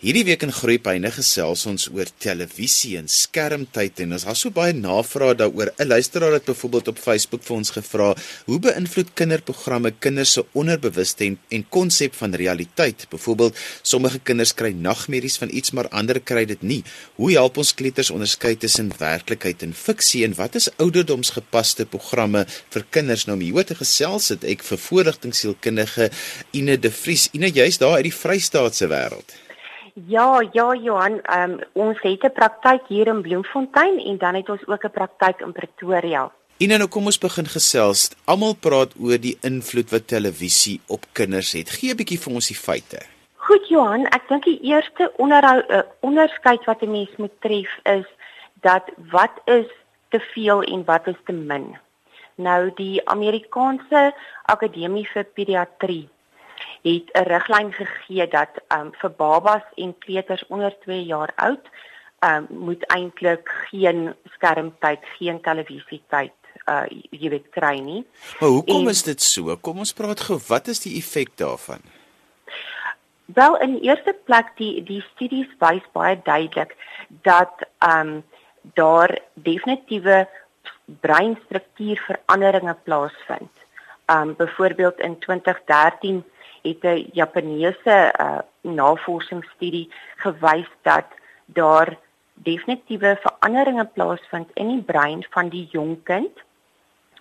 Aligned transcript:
Hierdie 0.00 0.22
week 0.24 0.46
in 0.46 0.52
Groepyne 0.56 1.10
gesels 1.12 1.66
ons 1.68 1.82
oor 1.92 2.08
televisie 2.24 2.94
en 2.96 3.08
skermtyd 3.12 3.98
en 4.00 4.14
ons 4.16 4.22
het 4.24 4.38
so 4.40 4.48
baie 4.56 4.72
navrae 4.72 5.34
daaroor. 5.36 5.74
'n 5.76 5.88
Luisteraar 5.88 6.32
het 6.32 6.46
byvoorbeeld 6.48 6.88
op 6.88 6.98
Facebook 6.98 7.42
vir 7.44 7.56
ons 7.56 7.70
gevra: 7.70 8.14
"Hoe 8.46 8.58
beïnvloed 8.58 9.10
kinderprogramme 9.14 9.90
kinders 10.00 10.32
se 10.32 10.44
onderbewuste 10.52 11.24
en 11.24 11.38
en 11.50 11.64
konsep 11.68 12.14
van 12.14 12.34
realiteit? 12.34 13.06
Byvoorbeeld, 13.10 13.56
sommige 13.82 14.18
kinders 14.18 14.54
kry 14.54 14.72
nagmerries 14.72 15.36
van 15.36 15.50
iets, 15.52 15.70
maar 15.70 15.88
ander 15.88 16.20
kry 16.20 16.46
dit 16.46 16.62
nie. 16.62 16.82
Hoe 17.16 17.32
help 17.32 17.58
ons 17.58 17.74
kleuters 17.74 18.10
onderskei 18.10 18.56
tussen 18.56 18.92
werklikheid 18.98 19.62
en 19.62 19.74
fiksie 19.74 20.24
en 20.24 20.34
wat 20.34 20.54
is 20.54 20.70
ouderdomsgepaste 20.78 21.84
programme 21.84 22.46
vir 22.70 22.86
kinders?" 22.90 23.26
Nou, 23.26 23.42
hier 23.42 23.64
te 23.64 23.74
gesels 23.74 24.28
het 24.28 24.44
ek 24.44 24.62
vir 24.62 24.78
voorligtingsielkundige 24.78 26.10
Ine 26.52 26.78
De 26.78 26.90
Vries. 26.90 27.28
Ine, 27.32 27.50
jy's 27.50 27.78
daar 27.78 28.00
uit 28.00 28.08
die 28.08 28.14
Vrystaatse 28.14 28.88
wêreld. 28.88 29.49
Ja, 29.94 30.40
ja 30.52 30.74
Johan, 30.74 31.20
um, 31.36 31.58
ons 31.72 31.98
het 32.02 32.24
'n 32.24 32.32
praktyk 32.32 32.82
hier 32.88 33.06
in 33.06 33.22
Bloemfontein 33.22 33.98
en 33.98 34.18
dan 34.18 34.34
het 34.34 34.48
ons 34.48 34.66
ook 34.66 34.84
'n 34.84 34.90
praktyk 34.90 35.40
in 35.40 35.52
Pretoria. 35.52 36.30
En 36.58 36.68
nou 36.68 36.88
kom 36.88 37.04
ons 37.04 37.18
begin 37.18 37.46
gesels. 37.46 38.10
Almal 38.24 38.54
praat 38.54 38.92
oor 39.00 39.18
die 39.18 39.38
invloed 39.40 39.90
wat 39.90 40.06
televisie 40.06 40.80
op 40.86 41.06
kinders 41.12 41.52
het. 41.52 41.70
Gee 41.70 41.90
'n 41.90 41.96
bietjie 41.96 42.20
vir 42.20 42.32
ons 42.32 42.48
die 42.48 42.56
feite. 42.56 42.98
Goed 43.36 43.68
Johan, 43.68 44.06
ek 44.06 44.28
dink 44.28 44.44
die 44.44 44.60
eerste 44.62 45.12
onderhou 45.16 45.62
uh, 45.68 45.80
onderskeid 46.00 46.64
wat 46.64 46.82
'n 46.82 46.90
mens 46.90 47.16
moet 47.16 47.40
tref 47.40 47.78
is 47.82 48.06
dat 48.60 48.84
wat 49.10 49.40
is 49.44 49.66
te 50.08 50.20
veel 50.34 50.62
en 50.62 50.84
wat 50.84 51.06
is 51.06 51.20
te 51.24 51.32
min. 51.32 51.78
Nou 52.34 52.70
die 52.74 53.00
Amerikaanse 53.08 54.14
Akademie 54.44 55.08
vir 55.12 55.24
Pediatrie 55.24 56.08
het 56.82 57.10
'n 57.12 57.28
riglyn 57.28 57.72
gegee 57.72 58.28
dat 58.28 58.50
um 58.68 58.92
vir 58.92 59.10
babas 59.10 59.62
en 59.76 59.98
kleuters 59.98 60.44
onder 60.48 60.74
2 60.80 61.04
jaar 61.04 61.32
oud 61.36 61.66
um 62.20 62.46
moet 62.48 62.84
eintlik 62.86 63.48
geen 63.70 64.14
skermtyd, 64.34 65.00
geen 65.18 65.40
televisietyd 65.40 66.32
uh 66.68 66.84
jy 67.10 67.30
weet 67.32 67.48
kry 67.50 67.78
nie. 67.78 68.04
Maar 68.40 68.48
hoekom 68.48 68.86
en, 68.86 68.92
is 68.92 69.02
dit 69.02 69.22
so? 69.22 69.56
Kom 69.56 69.78
ons 69.78 69.92
praat 69.92 70.20
gou, 70.20 70.38
wat 70.48 70.68
is 70.68 70.82
die 70.84 70.96
effek 70.98 71.36
daarvan? 71.40 71.82
Wel 73.34 73.56
in 73.60 73.78
eerste 73.78 74.16
plek 74.24 74.52
die 74.56 74.82
die 74.82 75.02
studies 75.14 75.50
wys 75.62 75.86
baie 75.92 76.18
duidelik 76.24 76.76
dat 77.22 77.66
um 77.78 78.22
daar 78.74 79.18
definitiewe 79.34 80.28
breinstruktuurveranderinge 81.00 82.76
plaasvind. 82.84 83.52
Um 84.12 84.34
byvoorbeeld 84.36 85.00
in 85.00 85.18
2013 85.18 86.24
het 86.62 86.82
'n 86.82 87.08
Japaneese 87.12 88.14
uh, 88.20 88.38
navorsingsstudie 88.60 89.90
gewys 90.16 90.70
dat 90.82 91.06
daar 91.44 91.98
definitiewe 92.34 93.18
veranderinge 93.20 93.84
plaasvind 93.84 94.50
in 94.54 94.68
die 94.68 94.82
brein 94.82 95.26
van 95.30 95.48
die 95.48 95.68
jong 95.70 96.02
kind 96.02 96.34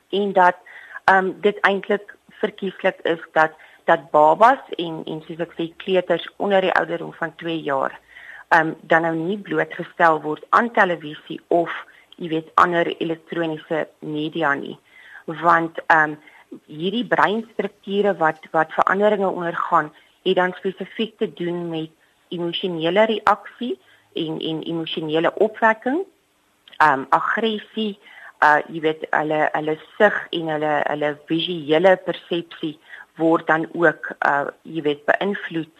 en 0.09 0.33
dat 0.33 0.55
um, 1.05 1.41
dit 1.41 1.59
eintlik 1.59 2.15
verkieslik 2.29 2.99
is 3.03 3.23
dat 3.31 3.51
dat 3.83 4.11
babas 4.11 4.59
en 4.75 5.01
en 5.05 5.21
soos 5.27 5.39
ek 5.39 5.53
sê 5.57 5.73
kleuters 5.77 6.29
onder 6.37 6.61
die 6.61 6.73
ouderdom 6.73 7.13
van 7.13 7.35
2 7.35 7.61
jaar 7.61 7.99
um, 8.49 8.75
dan 8.81 9.01
nou 9.01 9.15
nie 9.15 9.37
blootgestel 9.37 10.21
word 10.21 10.45
aan 10.49 10.71
televisie 10.71 11.41
of 11.47 11.73
jy 12.19 12.29
weet 12.33 12.51
ander 12.59 12.87
elektroniese 12.99 13.85
media 13.99 14.53
nie. 14.53 14.75
Want 15.25 15.79
um, 15.93 16.17
hierdie 16.65 17.05
breinstrukture 17.05 18.15
wat 18.17 18.45
wat 18.51 18.73
veranderinge 18.73 19.29
ondergaan, 19.29 19.93
het 20.23 20.35
dan 20.35 20.53
spesifiek 20.57 21.17
te 21.17 21.33
doen 21.33 21.69
met 21.69 21.89
emosionele 22.29 23.05
reaksie 23.05 23.79
en 24.13 24.39
en 24.39 24.61
emosionele 24.63 25.33
opwekking, 25.35 26.05
ehm 26.77 26.99
um, 26.99 27.05
aggressie, 27.09 27.99
uh 28.43 28.59
jy 28.67 28.81
weet 28.81 29.07
hulle 29.11 29.39
hulle 29.51 29.75
sig 29.97 30.19
en 30.37 30.53
hulle 30.53 30.75
hulle 30.87 31.09
visuele 31.31 31.95
persepsie 32.05 32.77
word 33.19 33.47
dan 33.47 33.67
ook 33.73 34.11
uh 34.27 34.47
jy 34.63 34.81
weet 34.81 35.05
beïnvloed 35.05 35.73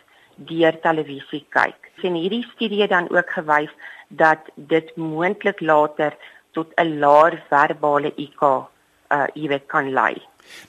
deur 0.50 0.80
televisie 0.82 1.46
kyk. 1.56 1.92
Sien 2.02 2.16
hierdie 2.16 2.46
studie 2.56 2.88
dan 2.88 3.10
ook 3.12 3.32
gewys 3.38 3.72
dat 4.08 4.52
dit 4.56 4.96
moontlik 4.96 5.62
later 5.62 6.16
tot 6.52 6.74
'n 6.78 7.00
laer 7.00 7.42
verbale 7.50 8.12
IQ 8.16 8.70
uh 9.12 9.28
jy 9.36 9.48
weet 9.50 9.68
kan 9.68 9.94
lei. 9.94 10.16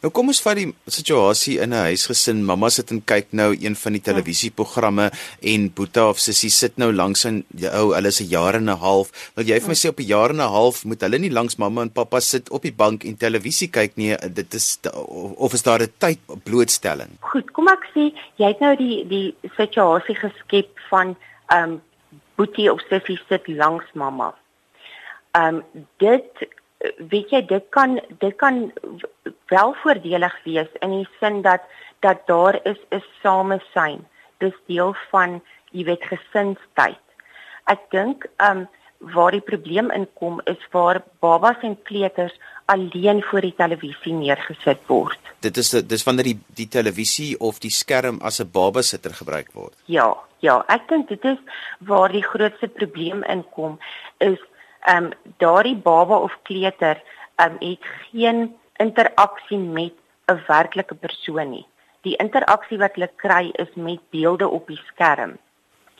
Nou 0.03 0.11
kom 0.15 0.31
ons 0.33 0.41
vat 0.45 0.59
die 0.59 0.69
situasie 0.91 1.59
in 1.65 1.73
'n 1.73 1.87
huisgesin. 1.91 2.45
Mamma 2.45 2.69
sit 2.69 2.91
en 2.91 3.03
kyk 3.05 3.33
nou 3.33 3.51
een 3.55 3.77
van 3.77 3.93
die 3.93 4.03
televisieprogramme 4.09 5.11
en 5.43 5.73
Boeta 5.75 6.09
of 6.09 6.19
Sissie 6.19 6.51
sit 6.51 6.77
nou 6.77 6.93
langs 6.93 7.25
aan 7.27 7.45
jou. 7.57 7.95
Hulle 7.95 8.09
is 8.09 8.21
'n 8.21 8.29
jaar 8.29 8.55
en 8.55 8.69
'n 8.71 8.79
half. 8.79 9.33
Wil 9.35 9.45
jy 9.45 9.61
vir 9.61 9.69
my 9.69 9.75
sê 9.75 9.89
op 9.89 10.01
'n 10.01 10.07
jaar 10.07 10.31
en 10.31 10.41
'n 10.41 10.53
half 10.53 10.85
moet 10.85 11.01
hulle 11.01 11.19
nie 11.19 11.31
langs 11.31 11.57
mamma 11.57 11.83
en 11.83 11.93
pappa 11.93 12.21
sit 12.21 12.51
op 12.51 12.63
die 12.63 12.73
bank 12.73 13.05
en 13.05 13.17
televisie 13.17 13.69
kyk 13.69 13.97
nie? 13.97 14.17
Dit 14.33 14.55
is 14.55 14.79
of 15.37 15.53
is 15.53 15.63
daar 15.63 15.83
'n 15.83 15.93
tyd 15.99 16.19
blootstelling? 16.45 17.11
Goed, 17.21 17.51
kom 17.53 17.69
ek 17.69 17.89
sê 17.95 18.13
jy 18.37 18.47
het 18.47 18.61
nou 18.61 18.77
die 18.77 19.07
die 19.09 19.35
situasie 19.57 20.15
geskep 20.15 20.79
van 20.91 21.17
ehm 21.49 21.71
um, 21.71 21.83
Boetie 22.37 22.73
of 22.73 22.81
Sissie 22.89 23.21
sit 23.29 23.49
langs 23.49 23.85
mamma. 23.95 24.35
Ehm 25.33 25.55
um, 25.55 25.87
dit 25.99 26.49
weet 27.13 27.31
jy 27.31 27.43
dit 27.47 27.67
kan 27.71 28.01
dit 28.19 28.37
kan 28.37 28.73
wel 29.53 29.75
voordelig 29.83 30.37
wees 30.45 30.69
in 30.81 30.91
die 30.91 31.09
sin 31.21 31.43
dat 31.43 31.63
dat 32.01 32.27
daar 32.27 32.61
is 32.65 32.81
'n 32.91 33.03
samesyn. 33.23 34.07
Dis 34.39 34.57
deel 34.67 34.95
van 35.11 35.43
jy 35.71 35.85
weet 35.85 36.05
gesinstyd. 36.05 37.05
Ek 37.65 37.81
dink 37.91 38.27
um 38.39 38.69
waar 39.01 39.33
die 39.33 39.41
probleem 39.41 39.91
inkom 39.91 40.41
is 40.45 40.61
waar 40.71 41.03
babas 41.21 41.57
en 41.63 41.83
kleuters 41.83 42.35
alleen 42.65 43.23
voor 43.23 43.41
die 43.41 43.55
televisie 43.57 44.13
neergesit 44.13 44.83
word. 44.87 45.19
Dit 45.41 45.57
is 45.57 45.71
dis 45.71 46.05
wanneer 46.05 46.25
die 46.25 46.39
die 46.55 46.69
televisie 46.69 47.39
of 47.41 47.59
die 47.59 47.71
skerm 47.71 48.21
as 48.21 48.41
'n 48.41 48.51
babasitter 48.53 49.15
gebruik 49.15 49.53
word. 49.53 49.75
Ja, 49.85 50.17
ja, 50.39 50.65
ek 50.69 50.89
dink 50.89 51.09
dit 51.09 51.25
is 51.25 51.39
waar 51.79 52.13
die 52.13 52.23
grootste 52.23 52.69
probleem 52.69 53.23
inkom 53.25 53.79
is 54.19 54.39
ehm 54.87 55.05
um, 55.05 55.13
daardie 55.37 55.77
baba 55.77 56.17
of 56.17 56.39
kleuter 56.43 57.03
ehm 57.37 57.53
um, 57.53 57.69
het 57.69 57.85
geen 58.11 58.57
interaksie 58.77 59.59
met 59.59 59.93
'n 60.27 60.41
werklike 60.47 60.95
persoon 60.95 61.51
nie. 61.51 61.67
Die 62.01 62.17
interaksie 62.17 62.79
wat 62.79 62.95
hulle 62.95 63.11
kry 63.17 63.51
is 63.53 63.75
met 63.75 64.01
beelde 64.11 64.49
op 64.49 64.67
die 64.67 64.81
skerm. 64.87 65.39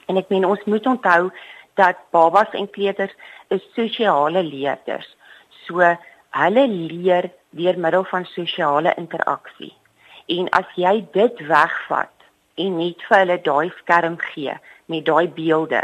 En 0.07 0.17
ek 0.17 0.29
meen 0.29 0.45
ons 0.45 0.65
moet 0.65 0.87
onthou 0.87 1.31
dat 1.75 1.97
babas 2.11 2.51
en 2.53 2.71
kleuters 2.71 3.15
is 3.49 3.67
sosiale 3.75 4.43
leerders. 4.43 5.17
So 5.67 5.97
hulle 6.31 6.67
leer 6.69 7.31
deur 7.51 7.79
middel 7.79 8.05
van 8.05 8.25
sosiale 8.25 8.95
interaksie. 8.97 9.75
En 10.27 10.49
as 10.49 10.67
jy 10.75 11.07
dit 11.13 11.41
wegvat 11.47 12.15
en 12.55 12.77
net 12.77 13.03
vir 13.09 13.19
hulle 13.19 13.39
daai 13.43 13.71
skerm 13.79 14.19
gee 14.33 14.55
met 14.87 15.05
daai 15.05 15.29
beelde, 15.29 15.83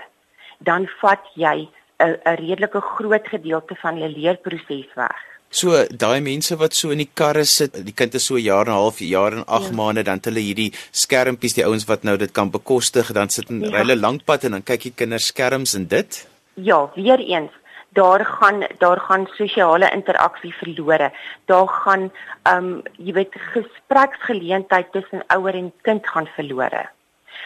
dan 0.58 0.86
vat 1.00 1.24
jy 1.34 1.68
'n 1.98 2.18
'n 2.24 2.36
redelike 2.42 2.80
groot 2.80 3.28
gedeelte 3.28 3.74
van 3.74 3.94
hulle 3.94 4.18
leerproses 4.18 4.90
weg. 4.94 5.16
So 5.50 5.86
daai 5.90 6.20
mense 6.20 6.56
wat 6.56 6.74
so 6.74 6.90
in 6.90 6.98
die 6.98 7.10
karre 7.14 7.44
sit, 7.44 7.72
die 7.86 7.94
kind 7.94 8.14
is 8.14 8.26
so 8.26 8.34
'n 8.34 8.42
jaar 8.42 8.66
en 8.66 8.72
'n 8.72 8.80
half, 8.82 8.98
jaar 8.98 9.32
en 9.32 9.44
8 9.46 9.68
ja. 9.68 9.74
maande, 9.74 10.02
dan 10.02 10.20
hulle 10.22 10.40
hierdie 10.40 10.72
skermpies, 10.90 11.54
die 11.54 11.64
ouens 11.64 11.84
wat 11.84 12.02
nou 12.02 12.16
dit 12.16 12.32
kan 12.32 12.50
bekostig, 12.50 13.12
dan 13.12 13.28
sit 13.28 13.48
hulle 13.48 13.70
ja. 13.70 13.78
hulle 13.78 13.96
lankpad 13.96 14.44
en 14.44 14.50
dan 14.50 14.62
kyk 14.62 14.82
die 14.82 14.94
kinders 14.94 15.26
skerms 15.26 15.74
en 15.74 15.86
dit? 15.86 16.28
Ja, 16.54 16.90
weer 16.94 17.20
eens 17.20 17.52
daar 17.96 18.24
gaan 18.24 18.66
daar 18.78 19.00
gaan 19.00 19.26
sosiale 19.26 19.90
interaksie 19.90 20.54
verlore. 20.54 21.12
Daar 21.44 21.68
gaan 21.68 22.12
ehm 22.42 22.64
um, 22.64 22.82
jy 22.96 23.12
weet 23.12 23.34
gespreksgeleentheid 23.54 24.92
tussen 24.92 25.24
ouer 25.26 25.54
en 25.54 25.72
kind 25.80 26.08
gaan 26.08 26.28
verlore. 26.36 26.88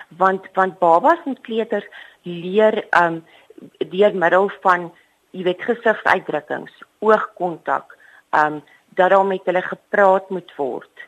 Want 0.08 0.48
want 0.52 0.78
babas 0.78 1.18
en 1.24 1.40
kleuters 1.40 1.86
leer 2.22 2.84
ehm 2.90 3.04
um, 3.14 3.24
deur 3.92 4.14
middel 4.14 4.50
van 4.64 4.90
jy 5.30 5.44
weet 5.46 5.62
gesigsuitdrukkings, 5.62 6.82
oogkontak, 6.98 7.96
ehm 8.30 8.60
um, 8.60 8.62
dat 8.98 9.10
daar 9.10 9.26
met 9.26 9.44
hulle 9.46 9.62
gepraat 9.62 10.30
moet 10.34 10.52
word 10.56 11.06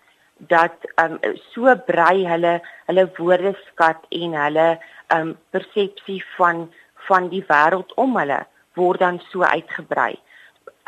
dat 0.49 0.75
ehm 0.95 1.19
um, 1.23 1.37
so 1.53 1.75
brei 1.87 2.27
hulle 2.27 2.61
hulle 2.87 3.05
woordeskat 3.17 4.07
en 4.09 4.35
hulle 4.45 4.69
ehm 5.07 5.29
um, 5.29 5.37
persepsie 5.51 6.25
van 6.37 6.71
van 7.09 7.29
die 7.29 7.45
wêreld 7.49 7.95
om 7.95 8.17
hulle 8.17 8.41
word 8.75 9.01
dan 9.01 9.21
so 9.31 9.43
uitgebrei. 9.43 10.15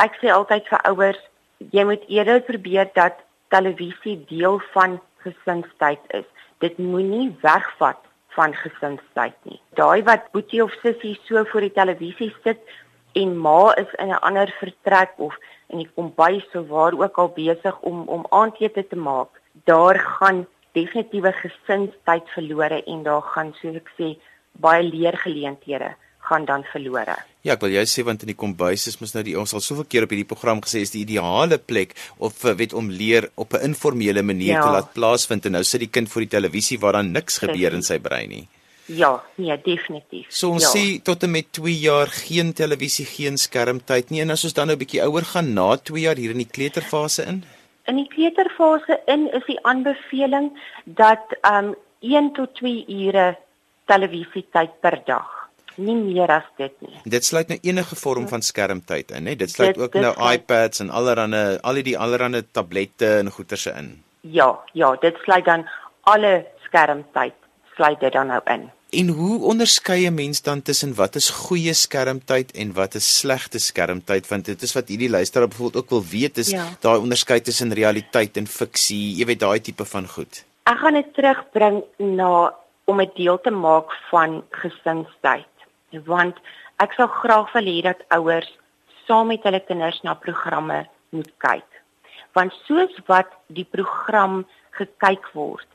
Ek 0.03 0.19
sê 0.21 0.31
altyd 0.31 0.67
vir 0.71 0.83
ouers, 0.91 1.21
jy 1.71 1.85
moet 1.85 2.05
eerder 2.09 2.41
probeer 2.43 2.91
dat 2.95 3.23
televisie 3.55 4.17
deel 4.31 4.61
van 4.73 5.01
gesinstyd 5.27 6.01
is. 6.21 6.27
Dit 6.59 6.79
moenie 6.79 7.37
wegvat 7.43 8.01
van 8.35 8.55
gesinstyd 8.55 9.37
nie. 9.43 9.61
Daai 9.79 10.03
wat 10.03 10.31
boetie 10.33 10.63
of 10.65 10.73
sussie 10.83 11.15
so 11.25 11.45
voor 11.51 11.67
die 11.67 11.73
televisie 11.73 12.33
sit 12.43 12.61
en 13.15 13.37
ma 13.39 13.75
is 13.83 13.91
in 14.03 14.11
'n 14.11 14.23
ander 14.29 14.51
vertrek 14.59 15.13
of 15.17 15.37
in 15.69 15.79
die 15.79 15.91
kombuis 15.95 16.49
of 16.55 16.69
waar 16.69 16.99
ook 16.99 17.19
al 17.19 17.29
besig 17.29 17.81
om 17.81 18.09
om 18.09 18.27
aandete 18.29 18.87
te 18.87 18.97
maak, 18.97 19.41
daar 19.65 19.99
gaan 19.99 20.47
definitiewe 20.73 21.33
gesinstyd 21.33 22.29
verlore 22.35 22.83
en 22.85 23.03
daar 23.03 23.23
gaan 23.23 23.55
soos 23.61 23.77
ek 23.83 23.91
sê 23.99 24.17
baie 24.53 24.83
leergeleenthede 24.83 25.95
gaan 26.29 26.45
dan 26.49 26.65
verlore. 26.73 27.17
Ja, 27.45 27.55
ek 27.55 27.65
wil 27.67 27.75
jy 27.77 27.85
sê 27.89 28.05
want 28.07 28.23
in 28.25 28.33
die 28.33 28.39
kombuis 28.41 28.87
is 28.89 28.97
mos 29.03 29.13
nou 29.13 29.23
die 29.27 29.37
ons 29.37 29.53
al 29.53 29.63
soveel 29.65 29.85
keer 29.85 30.07
op 30.07 30.13
hierdie 30.15 30.29
program 30.29 30.63
gesê 30.65 30.81
is 30.85 30.95
die 30.95 31.03
ideale 31.05 31.59
plek 31.61 31.93
of 32.17 32.45
eh, 32.45 32.57
weet 32.57 32.73
om 32.73 32.89
leer 32.89 33.29
op 33.37 33.53
'n 33.53 33.65
informele 33.71 34.23
manier 34.23 34.57
ja. 34.57 34.63
te 34.65 34.73
laat 34.73 34.95
plaasvind 34.97 35.47
en 35.47 35.53
nou 35.59 35.65
sit 35.65 35.81
die 35.85 35.93
kind 35.93 36.09
voor 36.09 36.25
die 36.25 36.35
televisie 36.37 36.81
waar 36.81 36.93
dan 36.93 37.13
niks 37.13 37.39
Precies. 37.39 37.53
gebeur 37.53 37.75
in 37.75 37.83
sy 37.83 37.99
brein 37.99 38.29
nie. 38.29 38.47
Ja, 38.87 39.23
nee, 39.37 39.61
definitief. 39.65 40.27
So 40.29 40.51
ons 40.51 40.65
ja. 40.65 40.73
sê 40.73 41.03
tot 41.03 41.23
en 41.23 41.31
met 41.31 41.53
2 41.53 41.73
jaar 41.73 42.09
geen 42.09 42.53
televisie, 42.53 43.07
geen 43.07 43.37
skermtyd 43.37 44.11
nie 44.11 44.21
en 44.21 44.31
as 44.31 44.45
ons 44.45 44.53
dan 44.53 44.67
nou 44.67 44.77
'n 44.77 44.81
bietjie 44.81 45.05
ouer 45.05 45.25
gaan 45.25 45.55
na 45.55 45.77
2 45.77 46.01
jaar 46.01 46.17
hier 46.17 46.31
in 46.31 46.43
die 46.45 46.53
kleuterfase 46.57 47.25
in. 47.25 47.45
In 47.87 47.97
die 47.97 48.09
kleuterfase 48.09 49.01
in 49.07 49.29
is 49.33 49.45
die 49.47 49.61
aanbeveling 49.63 50.53
dat 50.85 51.37
um 51.43 51.75
1 52.01 52.33
tot 52.33 52.55
2 52.55 52.85
ure 52.89 53.37
televisietyd 53.85 54.81
per 54.81 55.01
dag 55.05 55.44
nie 55.77 55.97
meer 55.97 56.31
as 56.31 56.47
dit 56.57 56.73
nie. 56.81 57.01
Dit 57.05 57.25
sluit 57.25 57.49
nou 57.49 57.59
enige 57.63 57.97
vorm 57.97 58.29
van 58.29 58.43
skermtyd 58.43 59.11
in, 59.11 59.27
hè? 59.27 59.37
Dit 59.37 59.51
sluit 59.51 59.75
dit, 59.75 59.83
ook 59.83 59.93
dit 59.93 60.03
nou 60.03 60.15
sluit, 60.15 60.41
iPads 60.41 60.81
en 60.81 60.91
allerlei 60.91 61.59
al 61.63 61.83
die 61.83 61.99
allerlei 61.99 62.43
tablette 62.51 63.17
en 63.19 63.31
goeterse 63.31 63.75
in. 63.79 64.03
Ja, 64.21 64.51
ja, 64.73 64.95
dit 65.01 65.17
sluit 65.25 65.45
dan 65.45 65.69
alle 66.03 66.47
skermtyd 66.65 67.35
sluit 67.75 68.01
dit 68.01 68.13
dan 68.13 68.27
nou 68.27 68.41
in. 68.45 68.71
En 68.95 69.09
hoe 69.09 69.43
onderskei 69.43 70.07
'n 70.07 70.15
mens 70.15 70.43
dan 70.43 70.63
tussen 70.63 70.95
wat 70.95 71.15
is 71.15 71.31
goeie 71.31 71.73
skermtyd 71.73 72.53
en 72.53 72.73
wat 72.73 72.95
is 72.95 73.19
slegte 73.19 73.59
skermtyd 73.59 74.29
want 74.29 74.45
dit 74.45 74.63
is 74.63 74.73
wat 74.73 74.89
hierdie 74.89 75.11
luisteraar 75.11 75.49
byvoorbeeld 75.49 75.83
ook 75.83 75.91
wil 75.91 76.05
weet 76.05 76.39
is 76.39 76.51
ja. 76.51 76.65
daai 76.81 76.99
onderskeid 76.99 77.45
tussen 77.45 77.73
realiteit 77.73 78.37
en 78.37 78.47
fiksie, 78.47 79.17
jy 79.17 79.27
weet 79.27 79.41
daai 79.41 79.61
tipe 79.61 79.85
van 79.85 80.09
goed. 80.09 80.45
Ek 80.63 80.79
gaan 80.79 80.95
dit 80.95 81.15
terugbring 81.15 81.83
na 81.99 82.55
om 82.85 83.01
'n 83.01 83.11
deel 83.15 83.41
te 83.41 83.51
maak 83.51 83.93
van 84.11 84.45
gesinstyd 84.51 85.54
want 86.07 86.39
ek 86.83 86.95
sou 86.99 87.07
graag 87.09 87.53
wil 87.55 87.71
hê 87.71 87.83
dat 87.87 88.03
ouers 88.17 88.51
saam 89.07 89.31
met 89.33 89.43
hulle 89.47 89.61
kinders 89.61 90.01
na 90.03 90.15
programme 90.15 90.85
moet 91.15 91.31
kyk. 91.39 91.71
Want 92.35 92.53
soos 92.67 92.95
wat 93.07 93.31
die 93.47 93.67
program 93.77 94.43
gekyk 94.79 95.29
word, 95.35 95.69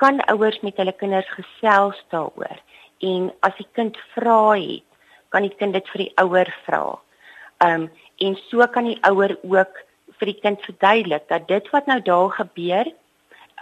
kan 0.00 0.22
ouers 0.32 0.60
met 0.64 0.78
hulle 0.80 0.94
kinders 0.96 1.28
gesels 1.36 1.98
daaroor 2.14 2.56
en 3.04 3.28
as 3.46 3.56
die 3.58 3.68
kind 3.76 3.96
vra 4.14 4.56
het, 4.56 4.84
kan 5.32 5.44
die 5.46 5.54
kind 5.56 5.76
dit 5.76 5.86
vir 5.92 6.04
die 6.06 6.12
ouer 6.20 6.48
vra. 6.66 6.84
Um 7.64 7.88
en 8.20 8.36
so 8.48 8.66
kan 8.68 8.88
die 8.88 8.98
ouer 9.08 9.36
ook 9.48 9.78
vir 10.20 10.28
die 10.28 10.40
kind 10.42 10.60
verduidelik 10.66 11.28
dat 11.30 11.46
dit 11.48 11.68
wat 11.72 11.86
nou 11.88 12.00
daar 12.04 12.34
gebeur, 12.36 12.90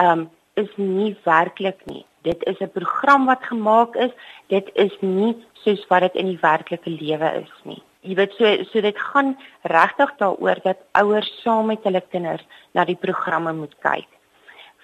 um 0.02 0.26
is 0.62 0.70
nie 0.76 1.16
werklik 1.24 1.84
nie. 1.86 2.04
Dit 2.26 2.44
is 2.50 2.60
'n 2.60 2.70
program 2.74 3.26
wat 3.26 3.42
gemaak 3.50 3.96
is. 3.96 4.12
Dit 4.48 4.70
is 4.74 4.92
nie 5.00 5.34
soos 5.64 5.86
wat 5.88 6.00
dit 6.00 6.14
in 6.14 6.26
die 6.26 6.40
werklike 6.40 6.90
lewe 6.90 7.30
is 7.42 7.54
nie. 7.64 7.82
Jy 8.02 8.14
weet 8.14 8.32
so 8.32 8.64
so 8.72 8.80
dit 8.80 8.98
gaan 8.98 9.36
regtig 9.62 10.10
daaroor 10.18 10.58
dat 10.62 10.78
ouers 10.92 11.30
saam 11.42 11.66
met 11.66 11.82
hulle 11.82 12.02
kinders 12.10 12.46
na 12.72 12.84
die 12.84 13.00
programme 13.06 13.52
moet 13.52 13.74
kyk 13.80 14.08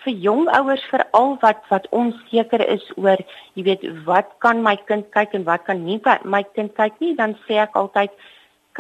vir 0.05 0.17
jong 0.21 0.49
ouers 0.53 0.85
veral 0.93 1.37
wat 1.43 1.63
wat 1.73 1.87
onseker 1.97 2.63
is 2.69 2.85
oor 3.01 3.21
jy 3.57 3.65
weet 3.69 3.85
wat 4.09 4.33
kan 4.45 4.63
my 4.67 4.77
kind 4.91 5.09
kyk 5.17 5.37
en 5.39 5.47
wat 5.49 5.65
kan 5.69 5.81
nie 5.85 6.01
my 6.25 6.43
kind 6.57 6.75
kyk 6.77 6.99
nie 7.01 7.15
dan 7.21 7.37
sê 7.47 7.61
ek 7.65 7.77
altyd 7.81 8.13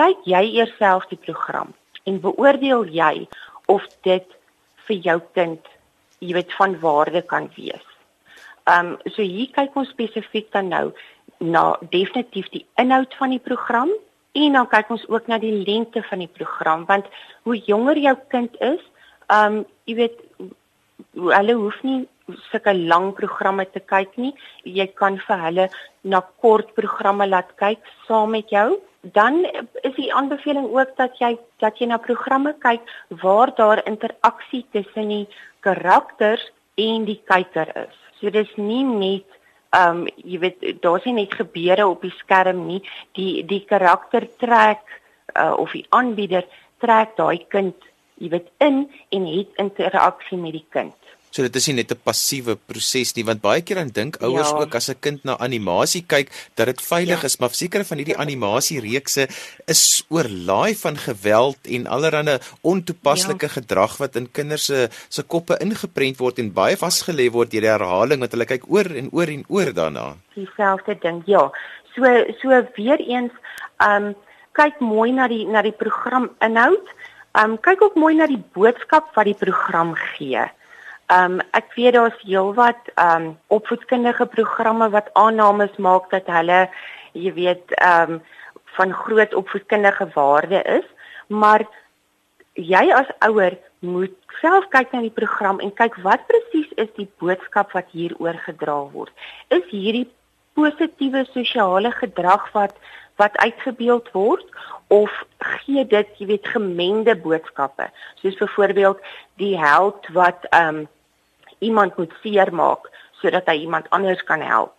kyk 0.00 0.26
jy 0.29 0.43
eers 0.58 0.75
self 0.79 1.08
die 1.12 1.20
program 1.26 1.73
en 2.05 2.20
beoordeel 2.20 2.85
jy 2.99 3.29
of 3.76 3.87
dit 4.08 4.37
vir 4.87 5.00
jou 5.08 5.19
kind 5.38 5.74
jy 6.19 6.32
weet 6.37 6.55
van 6.58 6.78
waarde 6.81 7.22
kan 7.22 7.50
wees. 7.56 7.84
Ehm 8.64 8.94
um, 8.94 9.12
so 9.12 9.22
hier 9.22 9.50
kyk 9.52 9.76
ons 9.76 9.93
spesifiek 9.93 10.50
dan 10.52 10.69
nou 10.69 10.93
na 11.38 11.76
definitief 11.90 12.49
die 12.52 12.66
inhoud 12.81 13.14
van 13.19 13.31
die 13.31 13.43
program 13.43 13.90
en 14.32 14.56
dan 14.58 14.69
kyk 14.69 14.90
ons 14.90 15.05
ook 15.08 15.26
na 15.28 15.38
die 15.38 15.52
lengte 15.66 16.02
van 16.08 16.25
die 16.25 16.32
program 16.38 16.84
want 16.87 17.06
hoe 17.43 17.58
jonger 17.66 17.99
jou 17.99 18.16
kind 18.28 18.56
is, 18.61 18.82
ehm 19.28 19.61
um, 19.61 19.64
jy 19.84 19.94
weet 20.02 20.19
hulle 21.14 21.55
hoef 21.61 21.82
nie 21.82 22.02
sulke 22.50 22.72
lang 22.75 23.12
programme 23.12 23.66
te 23.72 23.81
kyk 23.81 24.16
nie. 24.16 24.32
Jy 24.64 24.87
kan 25.00 25.19
vir 25.26 25.40
hulle 25.44 25.69
na 26.02 26.20
kort 26.43 26.72
programme 26.78 27.26
laat 27.28 27.52
kyk 27.61 27.81
saam 28.08 28.32
met 28.37 28.50
jou. 28.52 28.81
Dan 29.14 29.43
is 29.82 29.94
die 29.99 30.12
aanbeveling 30.14 30.70
ook 30.72 30.94
dat 30.96 31.19
jy 31.20 31.34
dat 31.61 31.81
jy 31.81 31.90
na 31.90 31.99
programme 32.00 32.55
kyk 32.64 32.81
waar 33.22 33.52
daar 33.56 33.84
interaksie 33.84 34.64
tussen 34.72 35.12
die 35.12 35.26
karakters 35.64 36.44
en 36.81 37.06
die 37.08 37.20
kyker 37.28 37.70
is. 37.87 37.96
So 38.20 38.31
dis 38.34 38.52
nie 38.56 38.84
net 38.84 39.40
ehm 39.75 40.05
um, 40.05 40.11
jy 40.22 40.38
weet 40.38 40.69
daar's 40.82 41.06
nie 41.08 41.16
net 41.25 41.34
gebeure 41.34 41.88
op 41.90 42.05
die 42.06 42.14
skerm 42.20 42.66
nie. 42.69 42.82
Die 43.19 43.43
die 43.46 43.64
karakter 43.66 44.28
trek 44.38 44.84
uh, 45.34 45.55
of 45.58 45.72
die 45.75 45.87
aanbieder 45.90 46.46
trek 46.82 47.16
daai 47.19 47.43
kind 47.50 47.90
jy 48.22 48.31
weet 48.31 48.50
in 48.62 48.84
en 49.11 49.26
het 49.26 49.58
interaksie 49.58 50.38
met 50.38 50.55
die 50.55 50.66
kind. 50.70 50.94
So 51.35 51.43
dit 51.43 51.57
is 51.59 51.65
nie 51.67 51.81
net 51.81 51.91
'n 51.91 51.99
passiewe 51.99 52.55
proses 52.55 53.11
nie 53.17 53.25
want 53.27 53.43
baie 53.43 53.61
keer 53.61 53.81
dan 53.83 53.91
dink 53.91 54.23
ouers 54.23 54.53
ja. 54.55 54.59
ook 54.63 54.75
as 54.79 54.89
'n 54.89 55.01
kind 55.01 55.25
na 55.25 55.35
animasie 55.43 56.05
kyk 56.07 56.31
dat 56.55 56.67
dit 56.67 56.81
veilig 56.81 57.21
ja. 57.21 57.27
is, 57.27 57.41
maar 57.41 57.51
sekere 57.51 57.85
van 57.85 57.99
hierdie 57.99 58.17
animasiereekse 58.17 59.27
is 59.67 60.05
oorlaai 60.11 60.79
van 60.79 60.97
geweld 60.97 61.59
en 61.67 61.91
allerlei 61.91 62.39
ontoepaslike 62.63 63.51
ja. 63.51 63.53
gedrag 63.59 63.99
wat 63.99 64.15
in 64.15 64.31
kinders 64.31 64.67
se 64.71 64.89
se 65.09 65.23
koppe 65.23 65.59
ingeprent 65.59 66.19
word 66.23 66.39
en 66.39 66.55
baie 66.55 66.77
vasgelê 66.77 67.27
word 67.33 67.51
deur 67.51 67.67
die 67.67 67.75
herhaling 67.75 68.21
wat 68.21 68.31
hulle 68.31 68.47
kyk 68.47 68.71
oor 68.71 68.87
en 68.87 69.11
oor 69.11 69.27
en 69.27 69.45
oor 69.49 69.75
daarna. 69.75 70.17
Dieselfde 70.35 70.95
ding. 71.03 71.23
Ja. 71.27 71.51
So 71.97 72.03
so 72.41 72.49
weer 72.77 73.01
eens, 73.03 73.33
ehm 73.83 74.05
um, 74.05 74.15
kyk 74.53 74.79
mooi 74.79 75.11
na 75.11 75.27
die 75.27 75.47
na 75.47 75.63
die 75.63 75.75
program 75.75 76.31
inhoud. 76.39 76.87
Ehm 77.35 77.51
um, 77.51 77.59
kyk 77.59 77.83
ook 77.83 77.95
mooi 77.99 78.15
na 78.15 78.27
die 78.27 78.45
boodskap 78.55 79.11
wat 79.15 79.25
die 79.25 79.41
program 79.47 79.95
gee. 80.15 80.47
Ehm 81.06 81.33
um, 81.33 81.41
ek 81.53 81.75
weet 81.77 81.95
daar's 81.95 82.21
heelwat 82.25 82.91
ehm 82.95 83.23
um, 83.23 83.39
opvoedkundige 83.47 84.27
programme 84.27 84.89
wat 84.91 85.11
aannames 85.12 85.77
maak 85.77 86.11
dat 86.11 86.27
hulle 86.27 86.69
jy 87.12 87.33
weet 87.33 87.75
ehm 87.77 88.17
um, 88.17 88.23
van 88.77 88.93
groot 88.93 89.35
opvoedkundige 89.35 90.09
waarde 90.15 90.62
is, 90.62 90.87
maar 91.27 91.62
jy 92.53 92.91
as 92.95 93.11
ouer 93.19 93.59
moet 93.79 94.17
self 94.41 94.67
kyk 94.73 94.93
na 94.93 95.01
die 95.05 95.15
program 95.15 95.61
en 95.61 95.75
kyk 95.75 95.97
wat 96.06 96.27
presies 96.27 96.73
is 96.77 96.91
die 96.97 97.09
boodskap 97.23 97.73
wat 97.77 97.93
hier 97.93 98.15
oorgedra 98.19 98.81
word. 98.95 99.12
Is 99.49 99.65
hierdie 99.71 100.09
positiewe 100.55 101.25
sosiale 101.33 101.93
gedrag 101.93 102.50
wat 102.53 102.77
wat 103.17 103.37
uitgebeeld 103.38 104.09
word 104.11 104.47
of 104.90 105.12
gee 105.38 105.85
dit, 105.87 106.09
jy 106.19 106.26
weet, 106.26 106.49
gemengde 106.50 107.14
boodskappe. 107.17 107.87
Soos 108.19 108.35
byvoorbeeld 108.40 108.99
die 109.38 109.55
held 109.59 110.09
wat 110.17 110.49
ehm 110.50 110.83
um, 110.83 110.83
iemand 111.64 111.97
moet 111.97 112.12
seermaak 112.23 112.90
sodat 113.21 113.49
hy 113.49 113.64
iemand 113.64 113.90
anders 113.97 114.23
kan 114.28 114.42
help. 114.44 114.75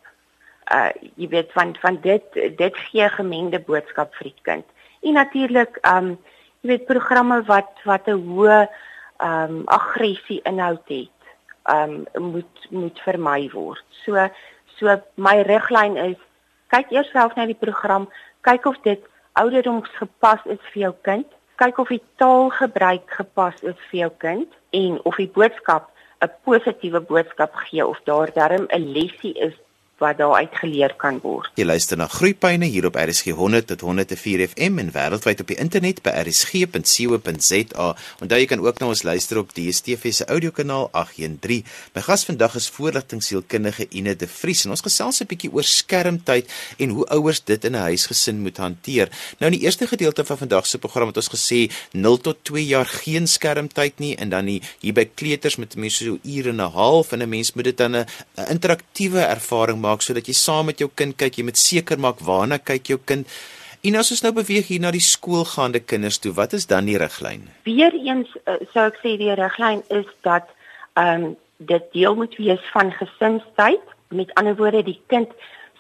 Uh 0.73 0.89
jy 1.15 1.29
weet 1.29 1.51
van 1.57 1.75
van 1.81 1.99
dit 2.01 2.39
dit 2.57 2.77
gee 2.87 3.09
gemengde 3.17 3.59
boodskap 3.59 4.13
vir 4.19 4.31
die 4.31 4.41
kind. 4.49 4.65
En 5.05 5.13
natuurlik 5.13 5.79
um, 5.85 6.15
jy 6.61 6.73
weet 6.73 6.89
programme 6.89 7.41
wat 7.49 7.71
wat 7.85 8.07
'n 8.07 8.21
hoë 8.27 8.67
um, 9.21 9.63
aggressie 9.65 10.41
inhoud 10.43 10.87
het, 10.87 11.21
um, 11.69 12.05
moet 12.17 12.67
moet 12.69 12.99
vermy 13.05 13.49
word. 13.53 13.85
So 14.05 14.29
so 14.77 15.01
my 15.15 15.41
riglyn 15.41 15.97
is 15.97 16.19
kyk 16.73 16.91
eers 16.91 17.11
self 17.13 17.35
na 17.35 17.45
die 17.45 17.61
program, 17.65 18.09
kyk 18.41 18.65
of 18.65 18.77
dit 18.83 19.01
ouderdomsgepas 19.39 20.45
is 20.45 20.61
vir 20.73 20.81
jou 20.81 20.93
kind, 21.07 21.27
kyk 21.61 21.77
of 21.79 21.91
die 21.93 22.03
taalgebruik 22.19 23.11
gepas 23.19 23.61
is 23.63 23.77
vir 23.89 23.99
jou 24.05 24.11
kind 24.23 24.57
en 24.75 24.99
of 25.03 25.15
die 25.21 25.31
boodskap 25.31 25.91
'n 26.25 26.33
positiewe 26.43 27.01
boodskap 27.09 27.53
gee 27.55 27.85
of 27.85 27.99
daar 28.09 28.33
darm 28.33 28.65
'n 28.69 28.91
lesie 28.95 29.33
is 29.47 29.55
wat 29.97 30.17
daar 30.17 30.35
uitgeleer 30.35 30.93
kan 30.99 31.19
word. 31.23 31.47
Jy 31.55 31.63
luister 31.65 31.97
na 31.97 32.07
Groepyne 32.11 32.67
hier 32.67 32.85
op 32.89 32.97
RSG 32.99 33.31
100 33.37 33.67
tot 33.67 33.81
104 33.85 34.43
FM 34.49 34.79
en 34.83 34.91
wêreldwyd 34.91 35.39
op 35.39 35.51
die 35.51 35.57
internet 35.61 36.01
by 36.03 36.11
rsg.co.za. 36.25 37.87
Onthou 38.19 38.39
jy 38.39 38.49
kan 38.51 38.63
ook 38.65 38.81
na 38.81 38.89
ons 38.91 39.05
luister 39.07 39.39
op 39.39 39.53
DStv 39.55 40.11
se 40.17 40.27
audiokanaal 40.27 40.89
813. 40.91 41.63
My 41.95 42.03
gas 42.03 42.25
vandag 42.27 42.57
is 42.59 42.67
voorligtingsielkundige 42.75 43.87
Ine 43.95 44.17
de 44.19 44.27
Vries 44.27 44.65
en 44.65 44.75
ons 44.75 44.83
gesels 44.83 45.21
'n 45.21 45.29
bietjie 45.31 45.51
oor 45.53 45.63
skermtyd 45.63 46.51
en 46.77 46.89
hoe 46.89 47.05
ouers 47.15 47.43
dit 47.43 47.63
in 47.63 47.75
'n 47.75 47.87
huisgesin 47.87 48.41
moet 48.41 48.57
hanteer. 48.57 49.07
Nou 49.39 49.51
in 49.51 49.59
die 49.59 49.65
eerste 49.65 49.87
gedeelte 49.87 50.25
van 50.25 50.37
vandag 50.37 50.65
se 50.67 50.77
program 50.77 51.07
het 51.07 51.17
ons 51.17 51.31
gesê 51.31 51.71
0 51.91 52.17
tot 52.17 52.37
2 52.43 52.65
jaar 52.65 52.85
geen 52.85 53.27
skermtyd 53.27 53.99
nie 53.99 54.15
en 54.15 54.29
dan 54.29 54.45
hier 54.45 54.93
by 54.93 55.05
kleuters 55.15 55.55
met 55.55 55.75
mense 55.75 56.03
so 56.03 56.19
ure 56.23 56.49
en 56.49 56.61
'n 56.61 56.71
half 56.71 57.11
en 57.11 57.21
'n 57.21 57.29
mens 57.29 57.53
moet 57.53 57.63
dit 57.63 57.77
dan 57.77 57.95
'n 57.95 58.05
interaktiewe 58.49 59.19
ervaring 59.19 59.84
maak 59.85 60.03
sodat 60.05 60.27
jy 60.27 60.35
saam 60.37 60.71
met 60.71 60.81
jou 60.81 60.89
kind 60.89 61.15
kyk, 61.17 61.39
jy 61.39 61.45
moet 61.47 61.61
seker 61.61 62.01
maak 62.01 62.21
waarna 62.25 62.59
kyk 62.59 62.93
jou 62.93 62.99
kind. 63.05 63.29
En 63.85 63.97
as 63.99 64.11
ons 64.13 64.23
nou 64.25 64.33
beweeg 64.33 64.71
hier 64.71 64.81
na 64.81 64.91
die 64.93 65.03
skoolgaande 65.03 65.83
kinders 65.85 66.17
toe, 66.21 66.33
wat 66.33 66.55
is 66.57 66.65
dan 66.71 66.87
die 66.89 66.97
riglyn? 66.97 67.45
Weereens 67.67 68.31
uh, 68.45 68.57
sou 68.73 68.87
ek 68.89 68.97
sê 69.03 69.15
die 69.21 69.33
riglyn 69.37 69.83
is 69.93 70.07
dat 70.27 70.49
ehm 70.99 71.31
um, 71.31 71.33
dit 71.55 71.85
deel 71.93 72.17
moet 72.19 72.33
wees 72.35 72.63
van 72.73 72.89
gesinstyd. 72.91 73.83
Met 74.11 74.33
ander 74.35 74.57
woorde, 74.59 74.81
die 74.83 74.99
kind 75.07 75.31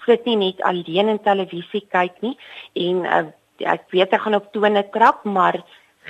sit 0.05 0.23
nie 0.25 0.37
net 0.39 0.61
alleen 0.63 1.09
in 1.11 1.19
televisie 1.19 1.81
kyk 1.91 2.21
nie 2.23 2.37
en 2.79 3.01
uh, 3.03 3.25
ek 3.59 3.89
weet 3.91 4.13
ek 4.15 4.23
gaan 4.23 4.37
op 4.37 4.47
tone 4.53 4.83
trap, 4.93 5.25
maar 5.25 5.59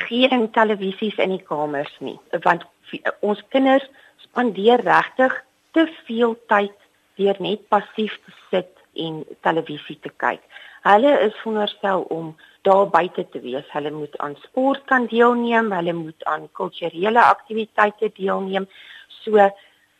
geen 0.05 0.49
televisies 0.51 1.17
in 1.23 1.35
die 1.37 1.43
kamers 1.47 1.91
nie, 2.03 2.17
want 2.43 2.65
ons 3.25 3.41
kinders 3.53 3.85
spandeer 4.25 4.83
regtig 4.83 5.33
te 5.75 5.85
veel 6.07 6.35
tyd 6.51 6.75
deur 7.19 7.37
net 7.39 7.67
passief 7.69 8.17
te 8.25 8.33
sit 8.49 8.71
en 9.05 9.23
televisie 9.43 9.97
te 10.01 10.11
kyk. 10.23 10.41
Hulle 10.85 11.13
is 11.25 11.37
veronderstel 11.41 12.05
om 12.13 12.35
daar 12.67 12.85
buite 12.89 13.25
te 13.33 13.41
wees. 13.41 13.65
Hulle 13.73 13.91
moet 13.91 14.17
aan 14.17 14.35
sport 14.43 14.85
kan 14.91 15.07
deelneem, 15.09 15.71
hulle 15.73 15.93
moet 15.93 16.23
aan 16.29 16.47
kulturele 16.51 17.23
aktiwiteite 17.23 18.11
deelneem. 18.17 18.67
So 19.23 19.49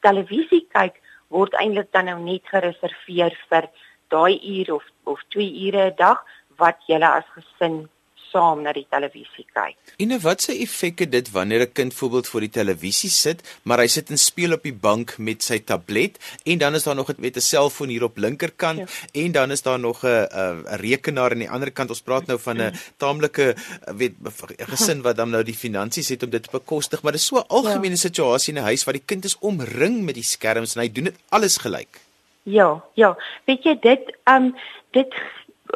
televisie 0.05 0.65
kyk 0.75 1.01
word 1.34 1.57
eintlik 1.60 1.91
dan 1.95 2.10
nou 2.12 2.19
net 2.22 2.45
gereserveer 2.51 3.34
vir 3.50 3.69
daai 4.13 4.38
uur 4.38 4.75
of 4.77 4.86
of 5.05 5.22
2 5.34 5.45
ure 5.67 5.89
'n 5.89 5.95
dag 5.98 6.22
wat 6.57 6.77
jy 6.88 7.01
as 7.01 7.27
gesin 7.36 7.89
saam 8.35 8.63
na 8.65 8.73
die 8.75 8.85
televisie 8.91 9.45
kyk. 9.55 9.77
En 10.03 10.13
wat 10.23 10.43
se 10.45 10.55
effek 10.65 11.05
het 11.05 11.11
dit 11.11 11.31
wanneer 11.31 11.61
'n 11.65 11.71
kind 11.71 11.93
voorbeeld 11.93 12.27
voor 12.27 12.43
die 12.47 12.55
televisie 12.59 13.09
sit, 13.09 13.39
maar 13.63 13.79
hy 13.79 13.87
sit 13.87 14.09
en 14.09 14.17
speel 14.17 14.53
op 14.53 14.63
die 14.63 14.73
bank 14.87 15.17
met 15.17 15.43
sy 15.43 15.59
tablet 15.59 16.19
en 16.43 16.57
dan 16.57 16.75
is 16.75 16.83
daar 16.83 16.95
nog 16.95 17.11
met 17.17 17.37
'n 17.37 17.39
selfoon 17.39 17.89
hier 17.89 18.03
op 18.03 18.17
linkerkant 18.17 18.79
ja. 18.79 19.21
en 19.23 19.31
dan 19.31 19.51
is 19.51 19.61
daar 19.61 19.79
nog 19.79 20.03
'n 20.03 20.27
'n 20.31 20.65
rekenaar 20.81 21.31
aan 21.31 21.43
die 21.45 21.49
ander 21.49 21.71
kant. 21.71 21.89
Ons 21.89 22.01
praat 22.01 22.25
nou 22.25 22.39
van 22.39 22.61
'n 22.61 22.73
taamlike 22.97 23.55
weet 23.95 24.13
gesin 24.57 25.01
wat 25.01 25.15
dan 25.15 25.29
nou 25.29 25.43
die 25.43 25.55
finansies 25.55 26.09
het 26.09 26.23
om 26.23 26.29
dit 26.29 26.43
te 26.43 26.49
bekostig, 26.51 27.01
maar 27.01 27.11
dit 27.11 27.21
is 27.21 27.27
so 27.27 27.37
'n 27.37 27.47
algemene 27.47 27.99
ja. 27.99 28.05
situasie 28.07 28.53
in 28.53 28.59
'n 28.59 28.63
huis 28.63 28.83
waar 28.83 28.93
die 28.93 29.05
kind 29.05 29.25
is 29.25 29.39
omring 29.39 30.03
met 30.03 30.15
die 30.15 30.23
skerms 30.23 30.75
en 30.75 30.81
hy 30.81 30.91
doen 30.91 31.03
dit 31.03 31.19
alles 31.29 31.57
gelyk. 31.57 31.99
Ja, 32.43 32.83
ja. 32.93 33.17
Weet 33.45 33.63
jy 33.63 33.77
dit 33.81 34.17
um 34.25 34.55
dit 34.91 35.13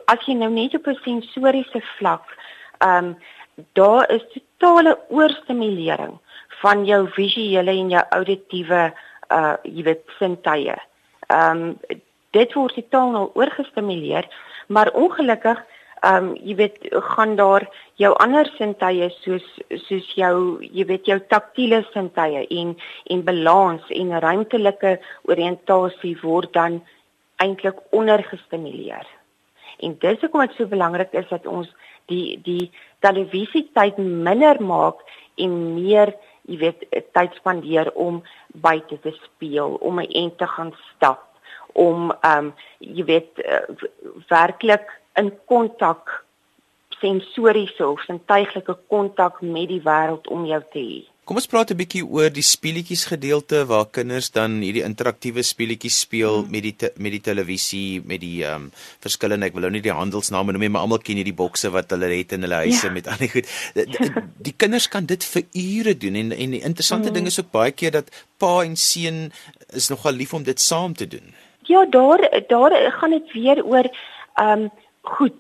as 0.05 0.25
jy 0.25 0.33
nou 0.33 0.51
net 0.51 0.75
op 0.75 0.87
'n 0.87 0.99
sensoriese 1.03 1.81
vlak 1.97 2.37
ehm 2.79 3.05
um, 3.05 3.17
daar 3.75 4.11
is 4.11 4.23
totale 4.33 4.97
oorstimulering 5.09 6.19
van 6.61 6.85
jou 6.85 7.07
visuele 7.15 7.71
en 7.71 7.89
jou 7.89 8.03
auditiewe 8.09 8.83
uh 9.29 9.55
jy 9.63 9.83
weet 9.83 10.05
sintuie. 10.19 10.77
Ehm 11.27 11.63
um, 11.63 11.97
dit 12.31 12.53
word 12.53 12.75
totaal 12.77 13.11
nou 13.11 13.25
oorgestimuleer, 13.33 14.27
maar 14.67 14.91
ongelukkig 14.93 15.59
ehm 16.01 16.29
um, 16.29 16.35
jy 16.35 16.55
weet 16.55 16.77
gaan 17.13 17.35
daar 17.35 17.67
jou 17.99 18.13
ander 18.23 18.47
sintuie 18.57 19.09
soos 19.19 19.47
soos 19.87 20.07
jou 20.15 20.35
jy 20.63 20.85
weet 20.85 21.05
jou 21.11 21.19
taktiele 21.33 21.81
sintuie 21.91 22.45
en 22.61 22.75
en 23.15 23.23
balans 23.23 23.91
en 24.01 24.19
ruimtelike 24.19 24.99
oriëntasie 25.31 26.15
word 26.21 26.53
dan 26.53 26.81
eintlik 27.43 27.79
ondergestimuleer. 27.91 29.18
En 29.79 29.95
dis 29.99 30.21
hoekom 30.21 30.45
dit 30.45 30.55
so 30.57 30.67
belangrik 30.67 31.13
is 31.13 31.27
dat 31.29 31.47
ons 31.47 31.69
die 32.11 32.39
die 32.43 32.71
televisietyd 33.05 33.97
minder 33.97 34.61
maak 34.61 35.03
en 35.39 35.55
meer, 35.75 36.13
jy 36.49 36.57
weet, 36.63 36.85
tyd 37.15 37.35
spandeer 37.37 37.91
om 37.93 38.21
buite 38.53 38.99
te 38.99 39.13
speel, 39.23 39.77
om 39.79 39.99
'n 39.99 40.11
ent 40.23 40.37
te 40.37 40.47
gaan 40.47 40.73
stap, 40.95 41.23
om 41.73 42.11
ehm 42.11 42.45
um, 42.45 42.53
jy 42.79 43.03
weet 43.03 43.43
uh, 43.45 43.61
werklik 44.27 44.87
in 45.15 45.31
kontak 45.45 46.25
sensoriese 46.99 47.87
of 47.87 48.01
sintuiglike 48.01 48.77
kontak 48.87 49.41
met 49.41 49.67
die 49.67 49.81
wêreld 49.83 50.27
om 50.27 50.45
jou 50.45 50.61
te 50.71 50.79
hê. 50.79 50.99
Kom 51.29 51.37
ons 51.37 51.45
praat 51.45 51.69
'n 51.69 51.77
bietjie 51.77 52.01
oor 52.01 52.31
die 52.33 52.41
speletjies 52.41 53.03
gedeelte 53.05 53.59
waar 53.69 53.85
kinders 53.93 54.31
dan 54.33 54.55
hierdie 54.65 54.81
interaktiewe 54.81 55.43
speletjies 55.45 55.99
speel 56.01 56.39
hmm. 56.39 56.49
met 56.49 56.63
die 56.65 56.71
te, 56.73 56.87
met 56.97 57.11
die 57.13 57.21
televisie, 57.21 58.01
met 58.01 58.23
die 58.23 58.41
ehm 58.41 58.63
um, 58.63 58.71
verskillende 59.05 59.45
ek 59.45 59.53
wil 59.53 59.67
nou 59.67 59.71
nie 59.75 59.83
die 59.85 59.93
handelsname 59.93 60.55
noem 60.55 60.65
nie, 60.65 60.69
maar 60.73 60.87
almal 60.87 61.03
ken 61.05 61.21
hierdie 61.21 61.35
bokse 61.37 61.69
wat 61.69 61.93
hulle 61.93 62.09
het 62.09 62.33
in 62.33 62.47
hulle 62.47 62.63
huise 62.63 62.87
ja. 62.87 62.93
met 62.95 63.05
al 63.05 63.21
die 63.21 63.29
goed. 63.29 63.51
Die, 63.75 63.85
die, 63.85 64.23
die 64.47 64.55
kinders 64.57 64.87
kan 64.89 65.05
dit 65.05 65.27
vir 65.35 65.45
ure 65.53 65.93
doen 65.93 66.17
en 66.17 66.33
en 66.33 66.57
die 66.57 66.63
interessante 66.71 67.11
hmm. 67.11 67.19
ding 67.19 67.29
is 67.29 67.37
ook 67.37 67.53
baie 67.53 67.77
keer 67.77 67.93
dat 67.99 68.09
pa 68.41 68.63
en 68.63 68.73
seun 68.73 69.21
is 69.69 69.91
nogal 69.93 70.17
lief 70.17 70.33
om 70.33 70.49
dit 70.49 70.57
saam 70.59 70.97
te 70.97 71.05
doen. 71.05 71.29
Ja, 71.69 71.85
daar 71.85 72.25
daar 72.49 72.73
gaan 72.97 73.13
dit 73.19 73.31
weer 73.37 73.61
oor 73.61 73.85
ehm 73.85 74.65
um, 74.65 74.67
goed. 75.13 75.37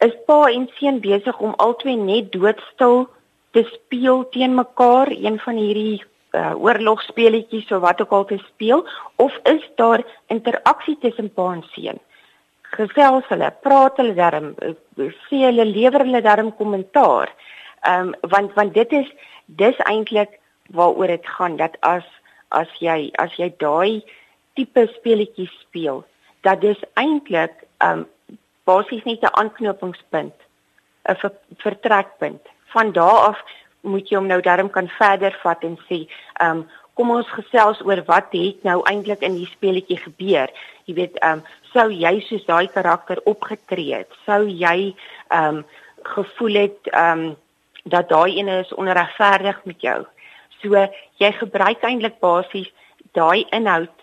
Is 0.00 0.16
pa 0.24 0.46
en 0.48 0.70
seun 0.80 1.04
besig 1.04 1.36
om 1.36 1.52
albei 1.60 2.00
net 2.00 2.32
doodstil 2.32 3.10
te 3.50 3.64
speel 3.72 4.28
teen 4.28 4.54
mekaar, 4.54 5.10
een 5.10 5.38
van 5.40 5.56
hierdie 5.56 6.02
uh, 6.36 6.52
oorlogspeletjies 6.56 7.70
of 7.72 7.80
wat 7.84 8.00
ook 8.00 8.12
al 8.12 8.24
te 8.24 8.38
speel 8.46 8.84
of 9.16 9.36
is 9.48 9.64
daar 9.80 10.04
interaksie 10.26 10.98
tussen 11.00 11.32
pa 11.32 11.52
en 11.52 11.64
seun? 11.72 12.00
Gesels 12.76 13.24
hulle, 13.32 13.48
praat 13.64 13.96
hulle 13.96 14.14
darm, 14.18 14.52
uh, 14.60 14.74
sê 15.28 15.46
hulle 15.46 15.64
lewer 15.64 16.04
hulle 16.04 16.22
darm 16.24 16.52
kommentaar. 16.56 17.32
Ehm 17.86 18.12
um, 18.12 18.30
want 18.34 18.54
want 18.58 18.74
dit 18.74 18.92
is 18.92 19.08
dis 19.46 19.80
eintlik 19.86 20.36
waaroor 20.74 21.14
dit 21.14 21.26
gaan 21.38 21.56
dat 21.56 21.76
as 21.80 22.04
as 22.48 22.68
jy 22.82 23.10
as 23.22 23.32
jy 23.38 23.48
daai 23.62 24.02
tipe 24.58 24.84
speletjies 24.98 25.54
speel, 25.62 26.04
dat 26.42 26.60
dis 26.60 26.80
eintlik 27.00 27.54
ehm 27.78 28.04
um, 28.04 28.06
basies 28.68 29.04
net 29.04 29.22
'n 29.24 29.32
aanknopingspunt, 29.40 30.36
'n 31.08 31.16
vertrekpunt 31.64 32.44
van 32.74 32.92
daar 32.92 33.32
af 33.32 33.40
moet 33.80 34.10
jy 34.10 34.18
hom 34.18 34.26
nou 34.26 34.40
darm 34.42 34.70
kan 34.70 34.88
verder 34.98 35.34
vat 35.42 35.64
en 35.64 35.78
sê, 35.88 36.04
ehm 36.40 36.62
um, 36.62 36.66
kom 36.98 37.12
ons 37.14 37.28
gesels 37.30 37.78
oor 37.86 38.00
wat 38.08 38.32
het 38.34 38.64
nou 38.66 38.80
eintlik 38.90 39.20
in 39.22 39.36
die 39.38 39.46
speletjie 39.46 40.00
gebeur. 40.02 40.50
Jy 40.90 40.94
weet, 40.94 41.18
ehm 41.22 41.38
um, 41.38 41.44
sou 41.72 41.86
jy 41.94 42.18
soos 42.26 42.46
daai 42.48 42.66
karakter 42.74 43.20
opgetree 43.24 44.00
het, 44.00 44.10
sou 44.26 44.46
jy 44.48 44.94
ehm 45.28 45.60
um, 45.60 45.66
gevoel 46.16 46.62
het 46.64 46.90
ehm 46.92 47.28
um, 47.28 47.36
dat 47.88 48.08
daai 48.08 48.36
ene 48.36 48.58
is 48.60 48.74
onregverdig 48.74 49.64
met 49.64 49.80
jou. 49.80 50.00
So 50.60 50.86
jy 51.22 51.32
gebruik 51.38 51.82
eintlik 51.86 52.18
basies 52.20 52.68
daai 53.16 53.46
inhoud 53.54 53.94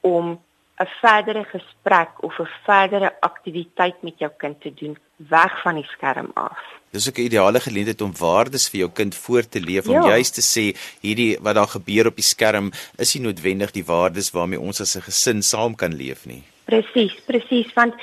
om 0.00 0.38
'n 0.78 0.88
verdere 1.00 1.44
gesprek 1.44 2.10
of 2.22 2.38
'n 2.38 2.48
verdere 2.64 3.10
aktiwiteit 3.20 4.02
met 4.02 4.18
jou 4.18 4.30
kind 4.36 4.60
te 4.60 4.74
doen 4.74 4.98
weg 5.16 5.62
van 5.62 5.74
die 5.74 5.88
skerm 5.94 6.30
af. 6.34 6.58
Dis 6.90 7.08
ook 7.08 7.18
'n 7.18 7.28
ideale 7.30 7.60
geleentheid 7.60 8.00
om 8.00 8.12
waardes 8.18 8.68
vir 8.68 8.78
jou 8.80 8.90
kind 8.90 9.14
voor 9.14 9.48
te 9.48 9.60
leef 9.60 9.88
om 9.88 9.94
ja. 9.94 10.08
juis 10.08 10.30
te 10.30 10.40
sê 10.40 10.64
hierdie 11.00 11.38
wat 11.40 11.54
daar 11.54 11.68
gebeur 11.68 12.06
op 12.06 12.16
die 12.16 12.30
skerm 12.34 12.70
is 12.96 13.14
nie 13.14 13.24
noodwendig 13.24 13.70
die 13.70 13.84
waardes 13.84 14.30
waarmee 14.30 14.60
ons 14.60 14.80
as 14.80 14.96
'n 14.96 15.02
gesin 15.02 15.42
saam 15.42 15.74
kan 15.74 15.94
leef 15.94 16.26
nie. 16.26 16.42
Presies, 16.64 17.14
presies 17.26 17.72
want 17.74 17.94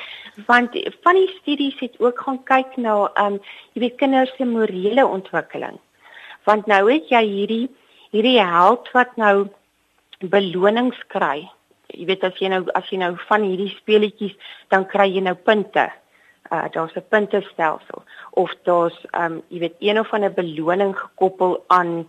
want 0.46 0.70
van 1.04 1.16
die 1.16 1.32
studies 1.42 1.80
het 1.80 2.00
ook 2.00 2.20
gaan 2.20 2.44
kyk 2.44 2.78
na 2.78 3.12
um 3.26 3.40
jy 3.74 3.80
weet 3.82 3.98
kinders 3.98 4.36
se 4.38 4.46
morele 4.46 5.06
ontwikkeling. 5.06 5.80
Want 6.44 6.66
nou 6.66 6.92
het 6.92 7.10
jy 7.10 7.24
hierdie 7.24 7.70
hierdie 8.12 8.40
held 8.40 8.92
wat 8.92 9.16
nou 9.16 9.48
belonings 10.20 11.00
kry. 11.08 11.50
Jy 11.96 12.06
weet 12.10 12.24
as 12.28 12.40
jy 12.42 12.50
nou 12.52 12.64
as 12.78 12.90
jy 12.92 13.00
nou 13.02 13.14
van 13.30 13.46
hierdie 13.48 13.72
speletjies 13.78 14.36
dan 14.74 14.88
kry 14.92 15.08
jy 15.12 15.24
nou 15.26 15.36
punte. 15.36 15.88
Uh, 16.52 16.68
daar's 16.74 16.96
'n 16.96 17.08
puntestelsel. 17.10 18.04
Of 18.32 18.54
daar's 18.64 18.98
um 19.14 19.42
jy 19.50 19.60
weet 19.60 19.76
een 19.80 20.00
of 20.00 20.14
ander 20.14 20.34
beloning 20.34 20.94
gekoppel 20.98 21.64
aan 21.68 22.08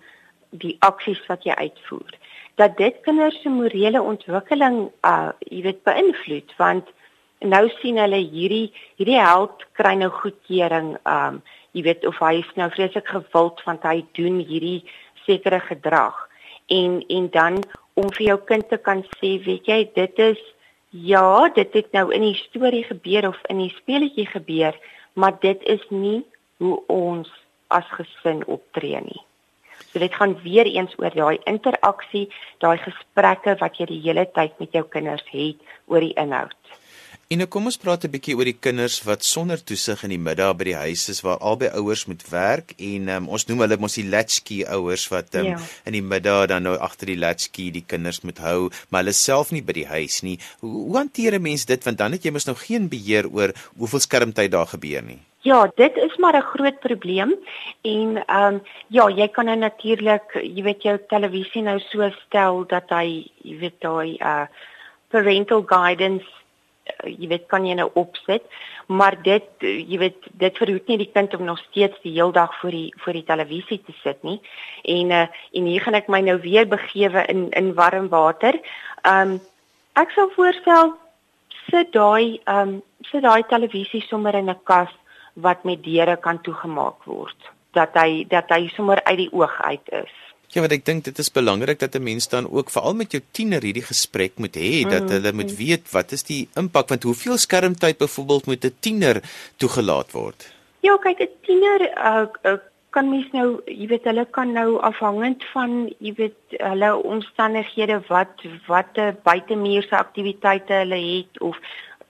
die 0.50 0.76
aksies 0.80 1.26
wat 1.26 1.44
jy 1.44 1.54
uitvoer. 1.54 2.12
Dat 2.54 2.76
dit 2.76 3.00
kinders 3.00 3.40
se 3.42 3.48
morele 3.48 4.02
ontwikkeling 4.02 4.90
uh 5.02 5.30
jy 5.38 5.62
weet 5.62 5.82
beïnvloed. 5.82 6.52
Want 6.56 6.86
nou 7.40 7.68
sien 7.80 7.98
hulle 7.98 8.20
hierdie 8.20 8.72
hierdie 8.96 9.20
held 9.20 9.64
kry 9.72 9.94
nou 9.94 10.10
goedkeuring 10.10 10.96
um 11.04 11.42
jy 11.72 11.82
weet 11.82 12.06
of 12.06 12.18
hy 12.18 12.38
is 12.40 12.52
nou 12.56 12.70
vreeslik 12.70 13.08
gewild 13.08 13.62
want 13.64 13.82
hy 13.82 14.04
doen 14.12 14.38
hierdie 14.40 14.84
sekere 15.26 15.60
gedrag. 15.60 16.16
En 16.66 17.04
en 17.08 17.30
dan 17.30 17.60
om 17.96 18.12
vir 18.12 18.26
jou 18.30 18.38
kind 18.48 18.68
te 18.68 18.78
kan 18.78 19.02
sê 19.16 19.36
weet 19.44 19.68
jy 19.72 19.80
dit 19.96 20.22
is 20.30 20.42
Ja, 20.90 21.48
dit 21.48 21.72
het 21.72 21.92
nou 21.92 22.12
in 22.14 22.22
die 22.22 22.36
storie 22.38 22.84
gebeur 22.84 23.28
of 23.28 23.40
in 23.50 23.58
die 23.58 23.72
speletjie 23.74 24.26
gebeur, 24.26 24.76
maar 25.12 25.34
dit 25.40 25.62
is 25.62 25.82
nie 25.90 26.22
hoe 26.62 26.78
ons 26.86 27.28
as 27.68 27.88
gesin 27.98 28.44
optree 28.46 29.00
nie. 29.02 29.20
So 29.90 29.98
dit 29.98 30.14
gaan 30.14 30.36
weer 30.42 30.66
eens 30.66 30.94
oor 30.98 31.12
daai 31.12 31.38
interaksie, 31.44 32.28
daai 32.64 32.78
gesprekke 32.78 33.56
wat 33.60 33.76
jy 33.80 33.88
die 33.90 34.00
hele 34.06 34.24
tyd 34.38 34.56
met 34.62 34.72
jou 34.72 34.84
kinders 34.88 35.26
het 35.32 35.60
oor 35.86 36.00
die 36.00 36.14
inhoud. 36.16 36.56
En 37.26 37.40
nou 37.42 37.48
kom 37.50 37.64
ons 37.66 37.76
praat 37.82 38.04
'n 38.06 38.10
bietjie 38.14 38.36
oor 38.38 38.46
die 38.46 38.60
kinders 38.66 39.00
wat 39.02 39.24
sonder 39.26 39.58
toesig 39.58 40.02
in 40.06 40.12
die 40.14 40.24
middag 40.26 40.52
by 40.58 40.64
die 40.68 40.76
huis 40.78 41.08
is 41.10 41.24
waar 41.26 41.40
albei 41.42 41.70
ouers 41.74 42.04
moet 42.06 42.22
werk 42.30 42.70
en 42.78 43.08
um, 43.08 43.26
ons 43.28 43.46
noem 43.48 43.64
hulle 43.64 43.78
mos 43.82 43.96
die 43.98 44.06
latchkey 44.06 44.62
ouers 44.62 45.08
wat 45.10 45.34
um, 45.34 45.48
ja. 45.48 45.56
in 45.90 45.96
die 45.98 46.04
middag 46.06 46.46
dan 46.52 46.62
nou 46.62 46.76
agter 46.78 47.10
die 47.10 47.18
latchkey 47.18 47.72
die 47.74 47.82
kinders 47.82 48.22
moet 48.22 48.38
hou, 48.38 48.70
maar 48.90 49.02
hulle 49.02 49.12
self 49.12 49.50
nie 49.50 49.62
by 49.62 49.74
die 49.74 49.88
huis 49.90 50.20
nie. 50.22 50.36
Hoe, 50.60 50.70
hoe 50.70 50.96
hanteer 51.00 51.34
'n 51.34 51.42
mens 51.42 51.66
dit 51.66 51.82
want 51.82 51.98
dan 51.98 52.14
het 52.14 52.22
jy 52.22 52.30
mos 52.30 52.46
nou 52.46 52.54
geen 52.54 52.86
beheer 52.88 53.26
oor 53.26 53.50
hoeveel 53.74 54.06
skermtyd 54.06 54.54
daar 54.54 54.70
gebeur 54.70 55.02
nie. 55.02 55.18
Ja, 55.42 55.66
dit 55.74 55.96
is 55.96 56.16
maar 56.22 56.38
'n 56.38 56.50
groot 56.54 56.78
probleem 56.78 57.34
en 57.82 58.22
ehm 58.22 58.54
um, 58.54 58.62
ja, 58.86 59.10
jy 59.10 59.28
kan 59.28 59.46
nou 59.46 59.58
natuurlik, 59.58 60.30
jy 60.38 60.62
weet 60.62 60.82
jou 60.82 60.98
televisie 61.08 61.62
nou 61.62 61.80
so 61.90 62.06
stel 62.26 62.64
dat 62.70 62.86
hy, 62.90 63.26
jy 63.42 63.58
weet 63.58 63.80
daai 63.80 64.14
uh 64.22 64.46
parental 65.10 65.62
guidance 65.66 66.26
jy 67.04 67.28
weet 67.28 67.46
kan 67.50 67.66
jy 67.66 67.74
nou 67.78 67.88
opsit, 67.94 68.44
maar 68.86 69.16
dit 69.22 69.46
uh, 69.62 69.72
jy 69.90 69.98
weet 69.98 70.28
dit 70.42 70.58
verhoed 70.58 70.88
nie 70.88 70.98
die 70.98 71.10
kind 71.12 71.34
om 71.34 71.44
nog 71.44 71.58
steeds 71.68 71.98
die 72.02 72.14
hele 72.14 72.32
dag 72.32 72.52
voor 72.60 72.70
die 72.70 72.92
voor 73.02 73.18
die 73.18 73.24
televisie 73.24 73.80
te 73.86 73.94
sit 74.02 74.22
nie. 74.22 74.40
En 74.84 75.10
uh, 75.10 75.26
en 75.52 75.70
hier 75.70 75.82
gaan 75.82 75.98
ek 75.98 76.08
my 76.12 76.20
nou 76.20 76.38
weer 76.44 76.68
begewe 76.68 77.26
in 77.32 77.48
in 77.50 77.74
warm 77.74 78.08
water. 78.08 78.58
Um 79.02 79.40
ek 79.96 80.12
sou 80.14 80.28
voorstel 80.36 80.94
sit 81.70 81.92
daai 81.92 82.38
um 82.46 82.80
sit 83.10 83.22
daai 83.22 83.42
televisie 83.48 84.02
sommer 84.06 84.34
in 84.34 84.50
'n 84.50 84.62
kas 84.64 84.92
wat 85.34 85.64
met 85.64 85.82
deure 85.84 86.16
kan 86.16 86.40
toegemaak 86.42 87.04
word 87.04 87.52
dat 87.72 87.92
hy 87.94 88.24
dat 88.28 88.48
hy 88.48 88.68
sommer 88.68 89.02
uit 89.04 89.18
die 89.18 89.32
oog 89.32 89.62
uit 89.62 89.92
is. 89.92 90.25
Ja, 90.54 90.62
want 90.62 90.72
ek 90.72 90.84
dink 90.86 91.04
dit 91.04 91.18
is 91.18 91.32
belangrik 91.32 91.78
dat 91.78 91.94
'n 91.94 92.02
mens 92.02 92.28
dan 92.28 92.46
ook 92.50 92.70
veral 92.70 92.94
met 92.94 93.12
jou 93.12 93.22
tiener 93.30 93.62
hierdie 93.62 93.86
gesprek 93.86 94.38
moet 94.38 94.56
hê 94.56 94.88
dat 94.88 95.02
mm. 95.02 95.08
hulle 95.08 95.32
moet 95.32 95.56
weet 95.56 95.90
wat 95.92 96.12
is 96.12 96.22
die 96.22 96.48
impak 96.54 96.88
want 96.88 97.02
hoeveel 97.02 97.36
skermtyd 97.36 97.98
byvoorbeeld 97.98 98.46
moet 98.46 98.64
'n 98.64 98.76
tiener 98.80 99.22
toegelaat 99.56 100.12
word? 100.12 100.52
Ja, 100.80 100.96
kyk 100.96 101.20
'n 101.20 101.34
tiener 101.42 101.80
uh, 101.98 102.26
uh, 102.44 102.58
kan 102.96 103.10
mens 103.10 103.28
nou, 103.32 103.60
jy 103.68 103.86
weet 103.90 104.06
hulle 104.08 104.24
kan 104.24 104.52
nou 104.56 104.78
afhangend 104.80 105.44
van 105.52 105.92
jy 105.98 106.12
weet 106.16 106.56
hulle 106.62 106.90
omstandighede 106.96 108.00
wat 108.08 108.46
watter 108.66 109.16
buitemuurse 109.26 109.96
aktiwiteite 109.96 110.72
hulle 110.72 111.00
het 111.00 111.40
of 111.40 111.58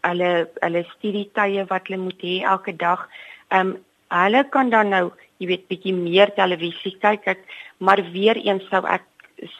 hulle 0.06 0.30
hulle 0.60 0.84
studietye 0.92 1.64
wat 1.72 1.88
hulle 1.88 2.02
moet 2.04 2.22
hê 2.22 2.36
elke 2.54 2.76
dag. 2.76 3.08
Ehm 3.48 3.74
um, 3.74 3.74
hulle 4.08 4.44
kan 4.50 4.70
dan 4.70 4.90
nou 4.90 5.10
jy 5.38 5.50
weet 5.50 5.68
bietjie 5.68 5.94
meer 5.94 6.32
televisie 6.36 6.96
kyk. 7.00 7.26
Ek 7.26 7.40
maar 7.78 8.02
weer 8.12 8.36
eens 8.36 8.64
sou 8.70 8.82
ek 8.86 9.04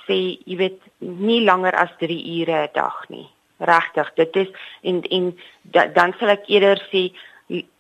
sê 0.07 0.39
jy 0.47 0.57
weet 0.57 0.81
nie 1.01 1.43
langer 1.45 1.75
as 1.77 1.93
3 2.01 2.17
ure 2.41 2.63
'n 2.65 2.73
dag 2.75 2.97
nie. 3.09 3.29
Regtig 3.61 4.13
dit 4.17 4.37
is 4.37 4.49
en 4.83 5.03
en 5.11 5.37
da, 5.63 5.87
dan 5.87 6.15
sal 6.19 6.29
ek 6.29 6.49
eerder 6.49 6.81
sê 6.93 7.13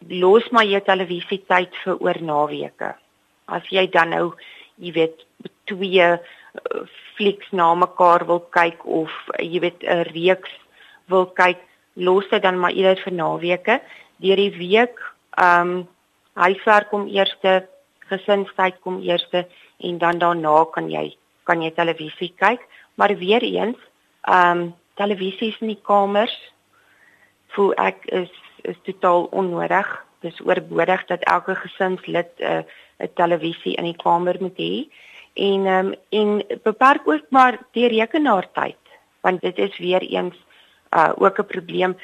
los 0.08 0.49
maar 0.50 0.64
jou 0.64 0.80
televisie 0.80 1.42
tyd 1.49 1.73
vir 1.85 1.96
oor 2.00 2.20
naweke. 2.20 2.94
As 3.49 3.62
jy 3.70 3.87
dan 3.90 4.11
nou 4.11 4.35
jy 4.78 4.92
weet 4.92 5.25
twee 5.66 6.02
uh, 6.02 6.18
flieks 7.16 7.50
na 7.52 7.75
mekaar 7.75 8.26
wil 8.26 8.40
kyk 8.50 8.85
of 8.85 9.11
jy 9.38 9.61
weet 9.61 9.82
'n 9.82 10.04
reeks 10.12 10.52
wil 11.08 11.26
kyk 11.26 11.58
los 11.94 12.28
dit 12.30 12.42
dan 12.42 12.58
maar 12.58 12.73
eerder 12.73 13.02
vir 13.02 13.12
naweke. 13.12 13.80
Deur 14.20 14.37
die 14.37 14.56
week 14.58 14.96
ehm 15.37 15.70
um, 15.70 15.88
huiswerk 16.37 16.90
kom 16.93 17.07
eerste 17.09 17.66
gesinstyd 18.11 18.81
kom 18.85 19.00
eerste 19.02 19.47
en 19.83 19.99
dan 19.99 20.19
daarna 20.23 20.64
kan 20.73 20.90
jy 20.90 21.16
kan 21.47 21.62
jy 21.62 21.71
televisie 21.75 22.33
kyk, 22.43 22.62
maar 22.99 23.14
weer 23.16 23.43
eens, 23.43 23.78
ehm 24.26 24.59
um, 24.59 24.75
televisie 24.97 25.52
in 25.61 25.69
die 25.75 25.83
kamers 25.85 26.35
voel 27.55 27.75
ek 27.76 28.05
is 28.07 28.33
is 28.64 28.78
totaal 28.88 29.28
onnodig. 29.31 29.87
Dis 30.25 30.40
oorbodig 30.40 31.05
dat 31.07 31.23
elke 31.31 31.55
gesinslid 31.55 32.33
'n 32.40 32.45
uh, 32.45 32.62
'n 32.99 33.12
televisie 33.14 33.76
in 33.76 33.85
die 33.85 34.00
kamer 34.02 34.37
moet 34.40 34.59
hê 34.59 34.88
en 35.35 35.66
um, 35.66 35.95
en 36.11 36.43
beperk 36.62 37.09
ook 37.09 37.26
maar 37.31 37.59
die 37.73 37.88
rekenaartyd 37.88 38.83
want 39.21 39.40
dit 39.40 39.59
is 39.59 39.78
weer 39.78 40.02
eens 40.02 40.37
uh 40.97 41.12
ook 41.16 41.38
'n 41.38 41.47
probleem. 41.47 41.97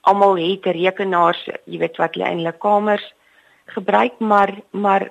Almal 0.00 0.36
het 0.36 0.64
rekenaars, 0.64 1.48
jy 1.64 1.78
weet 1.78 1.96
wat 1.96 2.14
hulle 2.14 2.30
in 2.30 2.38
hulle 2.38 2.52
kamers 2.52 3.14
gebruik, 3.74 4.18
maar 4.18 4.54
maar 4.70 5.10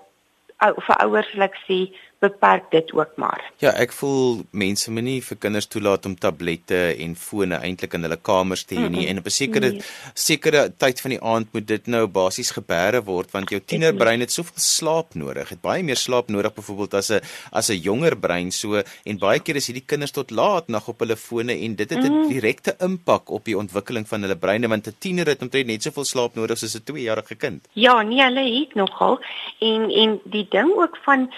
vir 0.60 0.98
ouers 1.04 1.32
wil 1.34 1.46
ek 1.48 1.58
sê 1.68 1.80
beperk 2.26 2.72
dit 2.74 2.94
ook 2.94 3.14
maar. 3.22 3.42
Ja, 3.64 3.72
ek 3.72 3.94
voel 3.96 4.44
mense 4.52 4.92
moet 4.92 5.06
nie 5.08 5.20
vir 5.26 5.40
kinders 5.46 5.68
toelaat 5.72 6.06
om 6.10 6.16
tablette 6.20 6.80
en 7.06 7.16
fone 7.20 7.60
eintlik 7.62 7.96
in 7.98 8.08
hulle 8.08 8.20
kamers 8.30 8.66
te 8.66 8.76
hê 8.76 8.86
nie 8.86 8.90
mm 8.90 8.96
-mm. 9.02 9.10
en 9.10 9.22
op 9.24 9.26
'n 9.26 9.36
sekere 9.38 9.72
nee. 9.72 9.82
sekere 10.14 10.62
tyd 10.78 11.02
van 11.02 11.12
die 11.16 11.22
aand 11.22 11.54
moet 11.54 11.68
dit 11.68 11.88
nou 11.88 12.06
basies 12.08 12.52
gebeere 12.52 13.02
word 13.04 13.32
want 13.32 13.50
jou 13.50 13.62
tienerbrein 13.62 14.20
het 14.20 14.32
soveel 14.32 14.62
slaap 14.62 15.16
nodig. 15.16 15.50
Het 15.50 15.62
baie 15.62 15.84
meer 15.84 15.98
slaap 15.98 16.28
nodig 16.30 16.54
byvoorbeeld 16.54 16.94
as 16.94 17.12
'n 17.12 17.22
as 17.52 17.70
'n 17.70 17.82
jonger 17.82 18.16
brein 18.18 18.52
so 18.52 18.82
en 19.04 19.18
baie 19.18 19.40
keer 19.40 19.56
is 19.56 19.68
hierdie 19.68 19.86
kinders 19.86 20.12
tot 20.12 20.32
laat 20.32 20.68
nag 20.68 20.88
op 20.88 21.00
hulle 21.00 21.16
fone 21.16 21.54
en 21.54 21.76
dit 21.76 21.90
het 21.90 22.04
'n 22.04 22.12
mm. 22.12 22.28
direkte 22.30 22.76
impak 22.80 23.30
op 23.30 23.46
die 23.46 23.58
ontwikkeling 23.58 24.08
van 24.08 24.22
hulle 24.22 24.36
breine 24.36 24.68
want 24.68 24.88
'n 24.88 24.96
tiener 25.00 25.28
het 25.28 25.42
omtrent 25.42 25.68
net 25.68 25.84
soveel 25.84 26.06
slaap 26.06 26.36
nodig 26.36 26.58
soos 26.58 26.76
'n 26.76 26.84
2-jarige 26.84 27.36
kind. 27.36 27.68
Ja, 27.74 28.02
nee, 28.02 28.22
hulle 28.22 28.60
het 28.60 28.76
nogal 28.76 29.20
en 29.60 29.92
en 29.92 30.20
die 30.24 30.48
ding 30.50 30.72
ook 30.76 30.98
van 31.04 31.34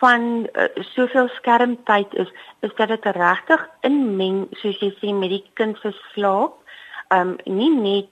van 0.00 0.46
uh, 0.52 0.68
soveel 0.94 1.28
skermtyd 1.36 2.14
is 2.14 2.30
is 2.60 2.72
dat 2.76 2.88
dit 2.88 3.04
regtig 3.16 3.66
inmeng 3.86 4.46
soos 4.62 4.80
jy 4.80 4.90
sê 5.00 5.12
met 5.16 5.32
die 5.32 5.44
kind 5.60 5.78
se 5.82 5.92
slaap. 6.12 6.56
Um 7.16 7.36
nie 7.44 7.70
net 7.74 8.08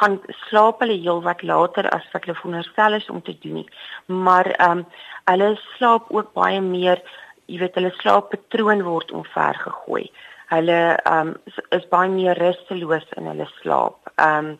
gaan 0.00 0.18
slaap 0.48 0.80
hulle 0.82 0.96
heel 1.04 1.22
wat 1.24 1.42
later 1.42 1.88
as 1.96 2.06
wat 2.12 2.24
hulle 2.24 2.38
veronderstel 2.40 2.96
is 2.98 3.08
om 3.12 3.20
te 3.22 3.36
doen 3.44 3.60
nie, 3.60 3.68
maar 4.06 4.48
um 4.68 4.84
hulle 5.30 5.50
slaap 5.76 6.10
ook 6.10 6.32
baie 6.38 6.60
meer, 6.64 7.02
jy 7.46 7.60
weet 7.62 7.76
hulle 7.80 7.92
slaappatroon 8.00 8.84
word 8.88 9.12
omver 9.12 9.58
gegooi. 9.66 10.06
Hulle 10.52 10.80
um 11.12 11.34
is 11.76 11.88
baie 11.92 12.12
meer 12.12 12.40
rusteloos 12.40 13.08
in 13.16 13.30
hulle 13.32 13.48
slaap. 13.60 14.12
Um 14.20 14.56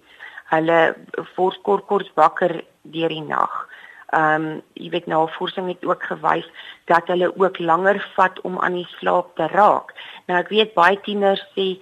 hulle 0.53 0.81
word 1.37 1.63
kort 1.69 1.89
kort 1.89 2.13
wakker 2.21 2.61
deur 2.97 3.13
die 3.13 3.25
nag 3.25 3.63
ehm 4.13 4.45
um, 4.45 4.63
jy 4.77 4.91
weet 4.93 5.07
navorsing 5.07 5.69
het 5.73 5.85
ook 5.89 6.03
gewys 6.05 6.49
dat 6.91 7.09
hulle 7.09 7.33
ook 7.37 7.59
langer 7.59 8.01
vat 8.15 8.41
om 8.41 8.59
aan 8.61 8.75
die 8.77 8.89
slaap 8.99 9.37
te 9.37 9.47
raak. 9.53 9.95
Nou 10.27 10.41
ek 10.41 10.51
weet 10.53 10.75
baie 10.75 11.01
tieners 11.01 11.45
sê 11.57 11.79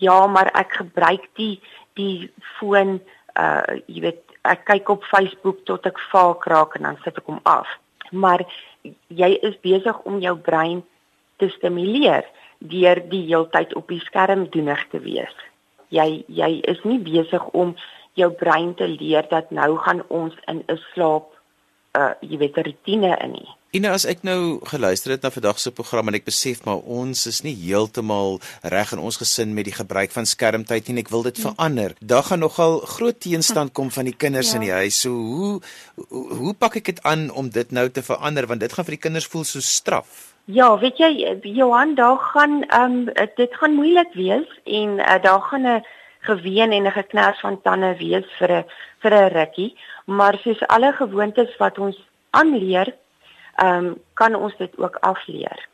ja, 0.00 0.26
maar 0.26 0.50
ek 0.54 0.76
gebruik 0.82 1.28
die 1.40 1.60
die 1.96 2.30
foon 2.58 3.00
uh 3.40 3.80
jy 3.86 4.04
weet 4.08 4.20
ek 4.48 4.64
kyk 4.68 4.92
op 4.92 5.04
Facebook 5.04 5.64
tot 5.64 5.86
ek 5.88 6.00
vaak 6.12 6.44
raak 6.52 6.76
en 6.76 6.88
dan 6.88 7.00
sit 7.04 7.16
ek 7.16 7.32
hom 7.32 7.40
af. 7.44 7.68
Maar 8.10 8.44
jy 9.08 9.30
is 9.40 9.56
besig 9.64 10.04
om 10.08 10.20
jou 10.20 10.36
brein 10.36 10.84
te 11.40 11.48
stimuleer 11.56 12.28
deur 12.58 13.00
die 13.08 13.24
heeltyd 13.28 13.74
op 13.74 13.88
die 13.88 14.02
skerm 14.04 14.48
doenig 14.52 14.84
te 14.92 15.00
wees. 15.00 15.36
Jy 15.88 16.24
jy 16.28 16.60
is 16.68 16.84
nie 16.84 17.00
besig 17.00 17.48
om 17.56 17.74
jou 18.18 18.30
brein 18.30 18.74
te 18.76 18.88
leer 18.88 19.26
dat 19.30 19.50
nou 19.50 19.76
gaan 19.80 20.02
ons 20.08 20.34
in 20.46 20.64
'n 20.68 20.80
slaap 20.92 21.29
uh 21.98 22.12
jy 22.20 22.38
weet 22.38 22.56
'n 22.56 22.62
rotine 22.62 23.16
in 23.24 23.32
nie. 23.32 23.48
Ina 23.70 23.92
as 23.94 24.04
ek 24.04 24.24
nou 24.26 24.58
geluister 24.66 25.12
het 25.12 25.22
na 25.22 25.30
vandag 25.30 25.58
se 25.58 25.70
program 25.70 26.08
en 26.08 26.14
ek 26.14 26.24
besef 26.24 26.64
maar 26.66 26.82
ons 26.82 27.26
is 27.26 27.42
nie 27.42 27.54
heeltemal 27.54 28.40
reg 28.62 28.92
in 28.92 28.98
ons 28.98 29.16
gesin 29.16 29.54
met 29.54 29.64
die 29.64 29.74
gebruik 29.74 30.10
van 30.10 30.26
skermtyd 30.26 30.88
nie 30.88 30.96
en 30.96 31.02
ek 31.04 31.10
wil 31.10 31.22
dit 31.22 31.36
ja. 31.38 31.50
verander. 31.50 31.94
Daar 32.00 32.22
gaan 32.22 32.42
nogal 32.42 32.80
groot 32.80 33.20
teenstand 33.20 33.72
kom 33.72 33.90
van 33.90 34.04
die 34.04 34.16
kinders 34.16 34.50
ja. 34.50 34.54
in 34.58 34.66
die 34.66 34.72
huis. 34.72 35.00
So 35.00 35.10
hoe 35.10 35.60
hoe, 36.08 36.34
hoe 36.34 36.54
pak 36.54 36.76
ek 36.76 36.84
dit 36.84 37.02
aan 37.02 37.30
om 37.30 37.50
dit 37.50 37.70
nou 37.70 37.88
te 37.88 38.02
verander 38.02 38.46
want 38.46 38.60
dit 38.60 38.72
gaan 38.72 38.84
vir 38.84 38.98
die 38.98 39.04
kinders 39.06 39.30
voel 39.30 39.44
so 39.44 39.60
straf. 39.60 40.34
Ja, 40.50 40.78
weet 40.78 40.98
jy 40.98 41.38
Johan, 41.42 41.94
daar 41.94 42.18
gaan 42.18 42.64
ehm 42.66 43.06
um, 43.06 43.28
dit 43.36 43.54
gaan 43.54 43.74
moeilik 43.74 44.14
wees 44.14 44.50
en 44.64 44.98
uh, 44.98 45.22
daar 45.22 45.42
gaan 45.42 45.66
'n 45.66 45.84
geween 46.20 46.72
en 46.72 46.86
'n 46.86 46.92
geknars 46.92 47.40
van 47.40 47.62
tande 47.62 47.94
wees 47.98 48.26
vir 48.38 48.50
'n 48.50 48.64
vir 48.98 49.14
'n 49.14 49.32
rukkie 49.32 49.78
maar 50.10 50.38
soos 50.42 50.66
alle 50.66 50.92
gewoontes 50.92 51.56
wat 51.56 51.78
ons 51.78 51.98
aanleer, 52.30 52.94
ehm 53.54 53.84
um, 53.84 53.98
kan 54.14 54.34
ons 54.34 54.56
dit 54.56 54.78
ook 54.78 54.96
afleer. 55.06 55.68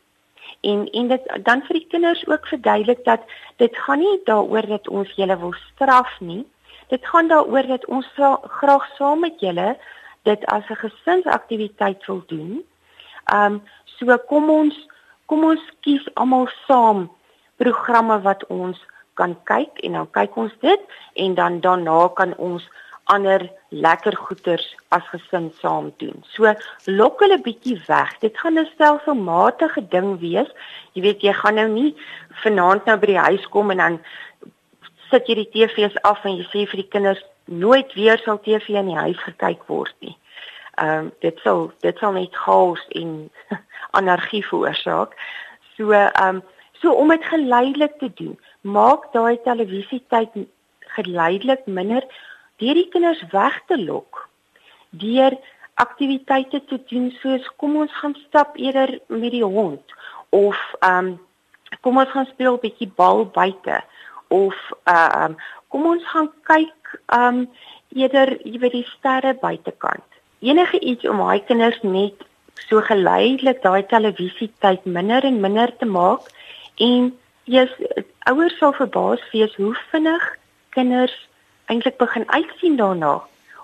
En 0.61 0.85
en 0.99 1.07
dit 1.07 1.23
dan 1.43 1.63
vir 1.67 1.79
die 1.79 1.87
kinders 1.89 2.27
ook 2.27 2.47
verduidelik 2.47 3.03
dat 3.05 3.21
dit 3.55 3.77
gaan 3.77 3.99
nie 3.99 4.19
daaroor 4.29 4.67
dat 4.67 4.87
ons 4.87 5.13
julle 5.15 5.37
wil 5.37 5.53
straf 5.53 6.19
nie. 6.19 6.45
Dit 6.87 7.07
gaan 7.07 7.27
daaroor 7.27 7.67
dat 7.67 7.85
ons 7.85 8.07
graag 8.59 8.85
saam 8.97 9.19
met 9.19 9.39
julle 9.39 9.77
dit 10.23 10.45
as 10.45 10.69
'n 10.69 10.81
gesinsaktiwiteit 10.85 12.05
wil 12.05 12.23
doen. 12.27 12.63
Ehm 13.25 13.53
um, 13.53 13.63
so 13.85 14.17
kom 14.17 14.49
ons 14.49 14.87
kom 15.25 15.43
ons 15.43 15.63
kies 15.81 16.05
almal 16.13 16.49
saam 16.67 17.09
programme 17.55 18.21
wat 18.21 18.45
ons 18.47 18.85
kan 19.13 19.37
kyk 19.43 19.79
en 19.83 19.91
dan 19.91 20.11
kyk 20.11 20.35
ons 20.35 20.53
dit 20.59 20.81
en 21.13 21.33
dan 21.33 21.59
daarna 21.59 22.07
kan 22.07 22.35
ons 22.37 22.69
ander 23.13 23.43
lekker 23.69 24.15
goeders 24.17 24.67
as 24.95 25.05
gesin 25.11 25.51
saam 25.61 25.91
doen. 25.97 26.23
So 26.33 26.53
lok 26.85 27.19
hulle 27.23 27.39
bietjie 27.43 27.77
weg. 27.87 28.13
Dit 28.19 28.37
gaan 28.37 28.59
'n 28.59 28.69
stelselmatige 28.73 29.87
ding 29.89 30.19
wees. 30.19 30.49
Jy 30.93 31.01
weet 31.01 31.21
jy 31.21 31.33
gaan 31.33 31.55
nou 31.55 31.67
nie 31.67 31.95
vanaand 32.43 32.85
nou 32.85 32.97
by 32.97 33.07
die 33.07 33.25
huis 33.29 33.47
kom 33.47 33.71
en 33.71 33.77
dan 33.77 33.99
sit 35.09 35.27
jy 35.27 35.35
die 35.35 35.51
TV's 35.51 35.95
af 36.03 36.25
en 36.25 36.37
jy 36.37 36.45
sê 36.51 36.67
vir 36.69 36.83
die 36.83 36.91
kinders 36.91 37.23
nooit 37.45 37.93
weer 37.93 38.19
sal 38.23 38.39
TV 38.39 38.75
in 38.75 38.91
die 38.91 38.99
huis 38.99 39.19
gekyk 39.23 39.63
word 39.67 39.95
nie. 39.99 40.17
Ehm 40.77 41.07
um, 41.07 41.11
dit 41.21 41.39
sal 41.43 41.71
dit 41.81 41.97
sal 41.97 42.13
net 42.13 42.35
chaos 42.35 42.83
en 42.89 43.31
anargie 43.99 44.43
veroorsaak. 44.45 45.15
So 45.77 45.91
ehm 45.91 46.35
um, 46.35 46.43
so 46.81 46.91
om 46.93 47.09
dit 47.09 47.23
geleidelik 47.23 47.97
te 47.99 48.11
doen, 48.13 48.39
maak 48.61 49.11
daai 49.13 49.37
televisietyd 49.43 50.29
geleidelik 50.97 51.65
minder 51.65 52.03
deur 52.61 52.73
die 52.73 52.89
kinders 52.93 53.23
weg 53.31 53.61
te 53.67 53.77
lok 53.83 54.23
deur 54.89 55.37
aktiwiteite 55.73 56.63
te 56.65 56.79
doen 56.89 57.11
soos 57.21 57.45
kom 57.61 57.75
ons 57.83 57.93
gaan 58.01 58.15
stap 58.27 58.57
eerder 58.57 58.99
met 59.07 59.31
die 59.31 59.45
hond 59.45 59.97
of 60.29 60.57
ehm 60.79 61.13
um, 61.13 61.15
kom 61.83 61.97
ons 61.99 62.09
gaan 62.09 62.29
speel 62.31 62.55
'n 62.55 62.63
bietjie 62.63 62.91
bal 62.95 63.25
buite 63.25 63.83
of 64.27 64.55
ehm 64.83 65.31
um, 65.31 65.37
kom 65.67 65.85
ons 65.85 66.03
gaan 66.13 66.29
kyk 66.43 66.99
um 67.17 67.45
eerder 67.95 68.37
jy 68.43 68.59
weet 68.59 68.75
die 68.75 68.87
sterre 68.97 69.33
buitekant. 69.41 70.05
Enige 70.39 70.79
iets 70.79 71.07
om 71.07 71.21
daai 71.23 71.43
kinders 71.49 71.79
net 71.83 72.25
so 72.67 72.81
geleidelik 72.81 73.61
daai 73.63 73.83
televisietyd 73.93 74.85
minder 74.85 75.23
en 75.23 75.41
minder 75.41 75.71
te 75.77 75.85
maak 75.85 76.27
en 76.87 77.13
jy's 77.45 77.73
ouers 78.31 78.57
sal 78.59 78.73
verbaas 78.79 79.23
wees 79.31 79.55
hoe 79.55 79.73
vinnig 79.91 80.25
kinders 80.75 81.15
eintlik 81.67 81.97
begin 81.97 82.31
uitsien 82.31 82.75
daarna 82.75 83.21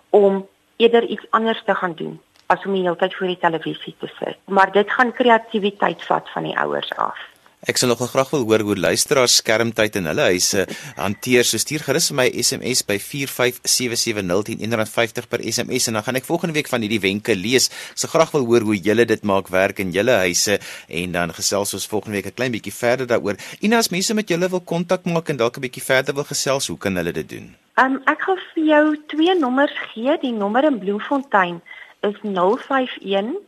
om 0.10 0.48
eerder 0.76 1.04
iets 1.04 1.26
anders 1.30 1.64
te 1.66 1.76
gaan 1.76 1.96
doen 1.96 2.22
as 2.46 2.66
om 2.66 2.74
die 2.76 2.84
hele 2.84 3.00
tyd 3.00 3.16
voor 3.16 3.28
die 3.28 3.40
televisie 3.40 3.96
te 4.00 4.10
sit. 4.20 4.38
Maar 4.46 4.72
dit 4.72 4.92
gaan 4.92 5.14
kreatiwiteit 5.14 6.04
vat 6.04 6.30
van 6.30 6.44
die 6.44 6.58
ouers 6.58 6.92
af. 6.96 7.20
Ek 7.64 7.78
sal 7.80 7.94
nogal 7.94 8.10
graag 8.12 8.32
wil 8.34 8.42
hoor 8.44 8.60
hoe 8.68 8.76
luisteraars 8.76 9.38
skermtyd 9.40 9.96
in 9.96 10.10
hulle 10.10 10.26
huise 10.34 10.66
hanteer. 10.98 11.46
So 11.48 11.56
stuur 11.62 11.86
gerus 11.86 12.10
my 12.12 12.26
SMS 12.28 12.82
by 12.84 12.98
4577010 13.00 14.76
R50 14.76 15.30
per 15.32 15.40
SMS 15.48 15.88
en 15.88 15.96
dan 15.96 16.04
gaan 16.04 16.20
ek 16.20 16.28
volgende 16.28 16.58
week 16.58 16.68
van 16.68 16.84
hierdie 16.84 17.00
wenke 17.00 17.38
lees. 17.40 17.70
Ek 17.96 18.04
sal 18.04 18.12
graag 18.12 18.36
wil 18.36 18.50
hoor 18.52 18.68
hoe 18.68 18.76
julle 18.76 19.08
dit 19.08 19.24
maak 19.24 19.48
werk 19.54 19.80
in 19.80 19.96
julle 19.96 20.18
huise 20.26 20.60
en 20.92 21.16
dan 21.16 21.32
gesels 21.38 21.72
ons 21.80 21.88
volgende 21.88 22.20
week 22.20 22.28
'n 22.34 22.36
klein 22.36 22.52
bietjie 22.52 22.76
verder 22.76 23.08
daaroor. 23.08 23.40
En 23.62 23.80
as 23.80 23.90
mense 23.96 24.14
met 24.14 24.28
julle 24.28 24.50
wil 24.50 24.60
kontak 24.60 25.06
maak 25.06 25.30
en 25.30 25.38
dalk 25.38 25.56
'n 25.58 25.64
bietjie 25.64 25.84
verder 25.84 26.14
wil 26.14 26.28
gesels, 26.28 26.68
hoe 26.68 26.78
kan 26.78 26.96
hulle 26.96 27.14
dit 27.14 27.30
doen? 27.30 27.56
Um, 27.80 28.02
ek 28.06 28.20
gaan 28.22 28.40
vir 28.54 28.64
jou 28.64 28.98
twee 29.08 29.36
nommers 29.40 29.78
gee. 29.94 30.18
Die 30.20 30.36
nommer 30.36 30.64
in 30.64 30.80
Bloemfontein 30.80 31.62
is 32.02 32.20
051 32.22 33.40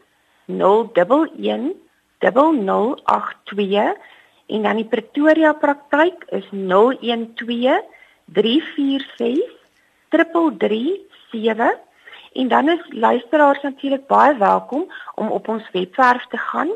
011 0.47 1.84
0082 2.19 3.95
en 4.45 4.61
dan 4.61 4.75
die 4.75 4.85
Pretoria 4.85 5.53
praktyk 5.53 6.25
is 6.29 6.45
012 6.51 7.81
346 8.25 9.39
3337 10.09 11.77
en 12.33 12.47
dan 12.47 12.69
is 12.69 12.85
luisteraars 12.89 13.61
natuurlik 13.61 14.07
baie 14.07 14.37
welkom 14.37 14.91
om 15.15 15.31
op 15.31 15.47
ons 15.47 15.71
webwerf 15.71 16.27
te 16.27 16.37
gaan 16.37 16.69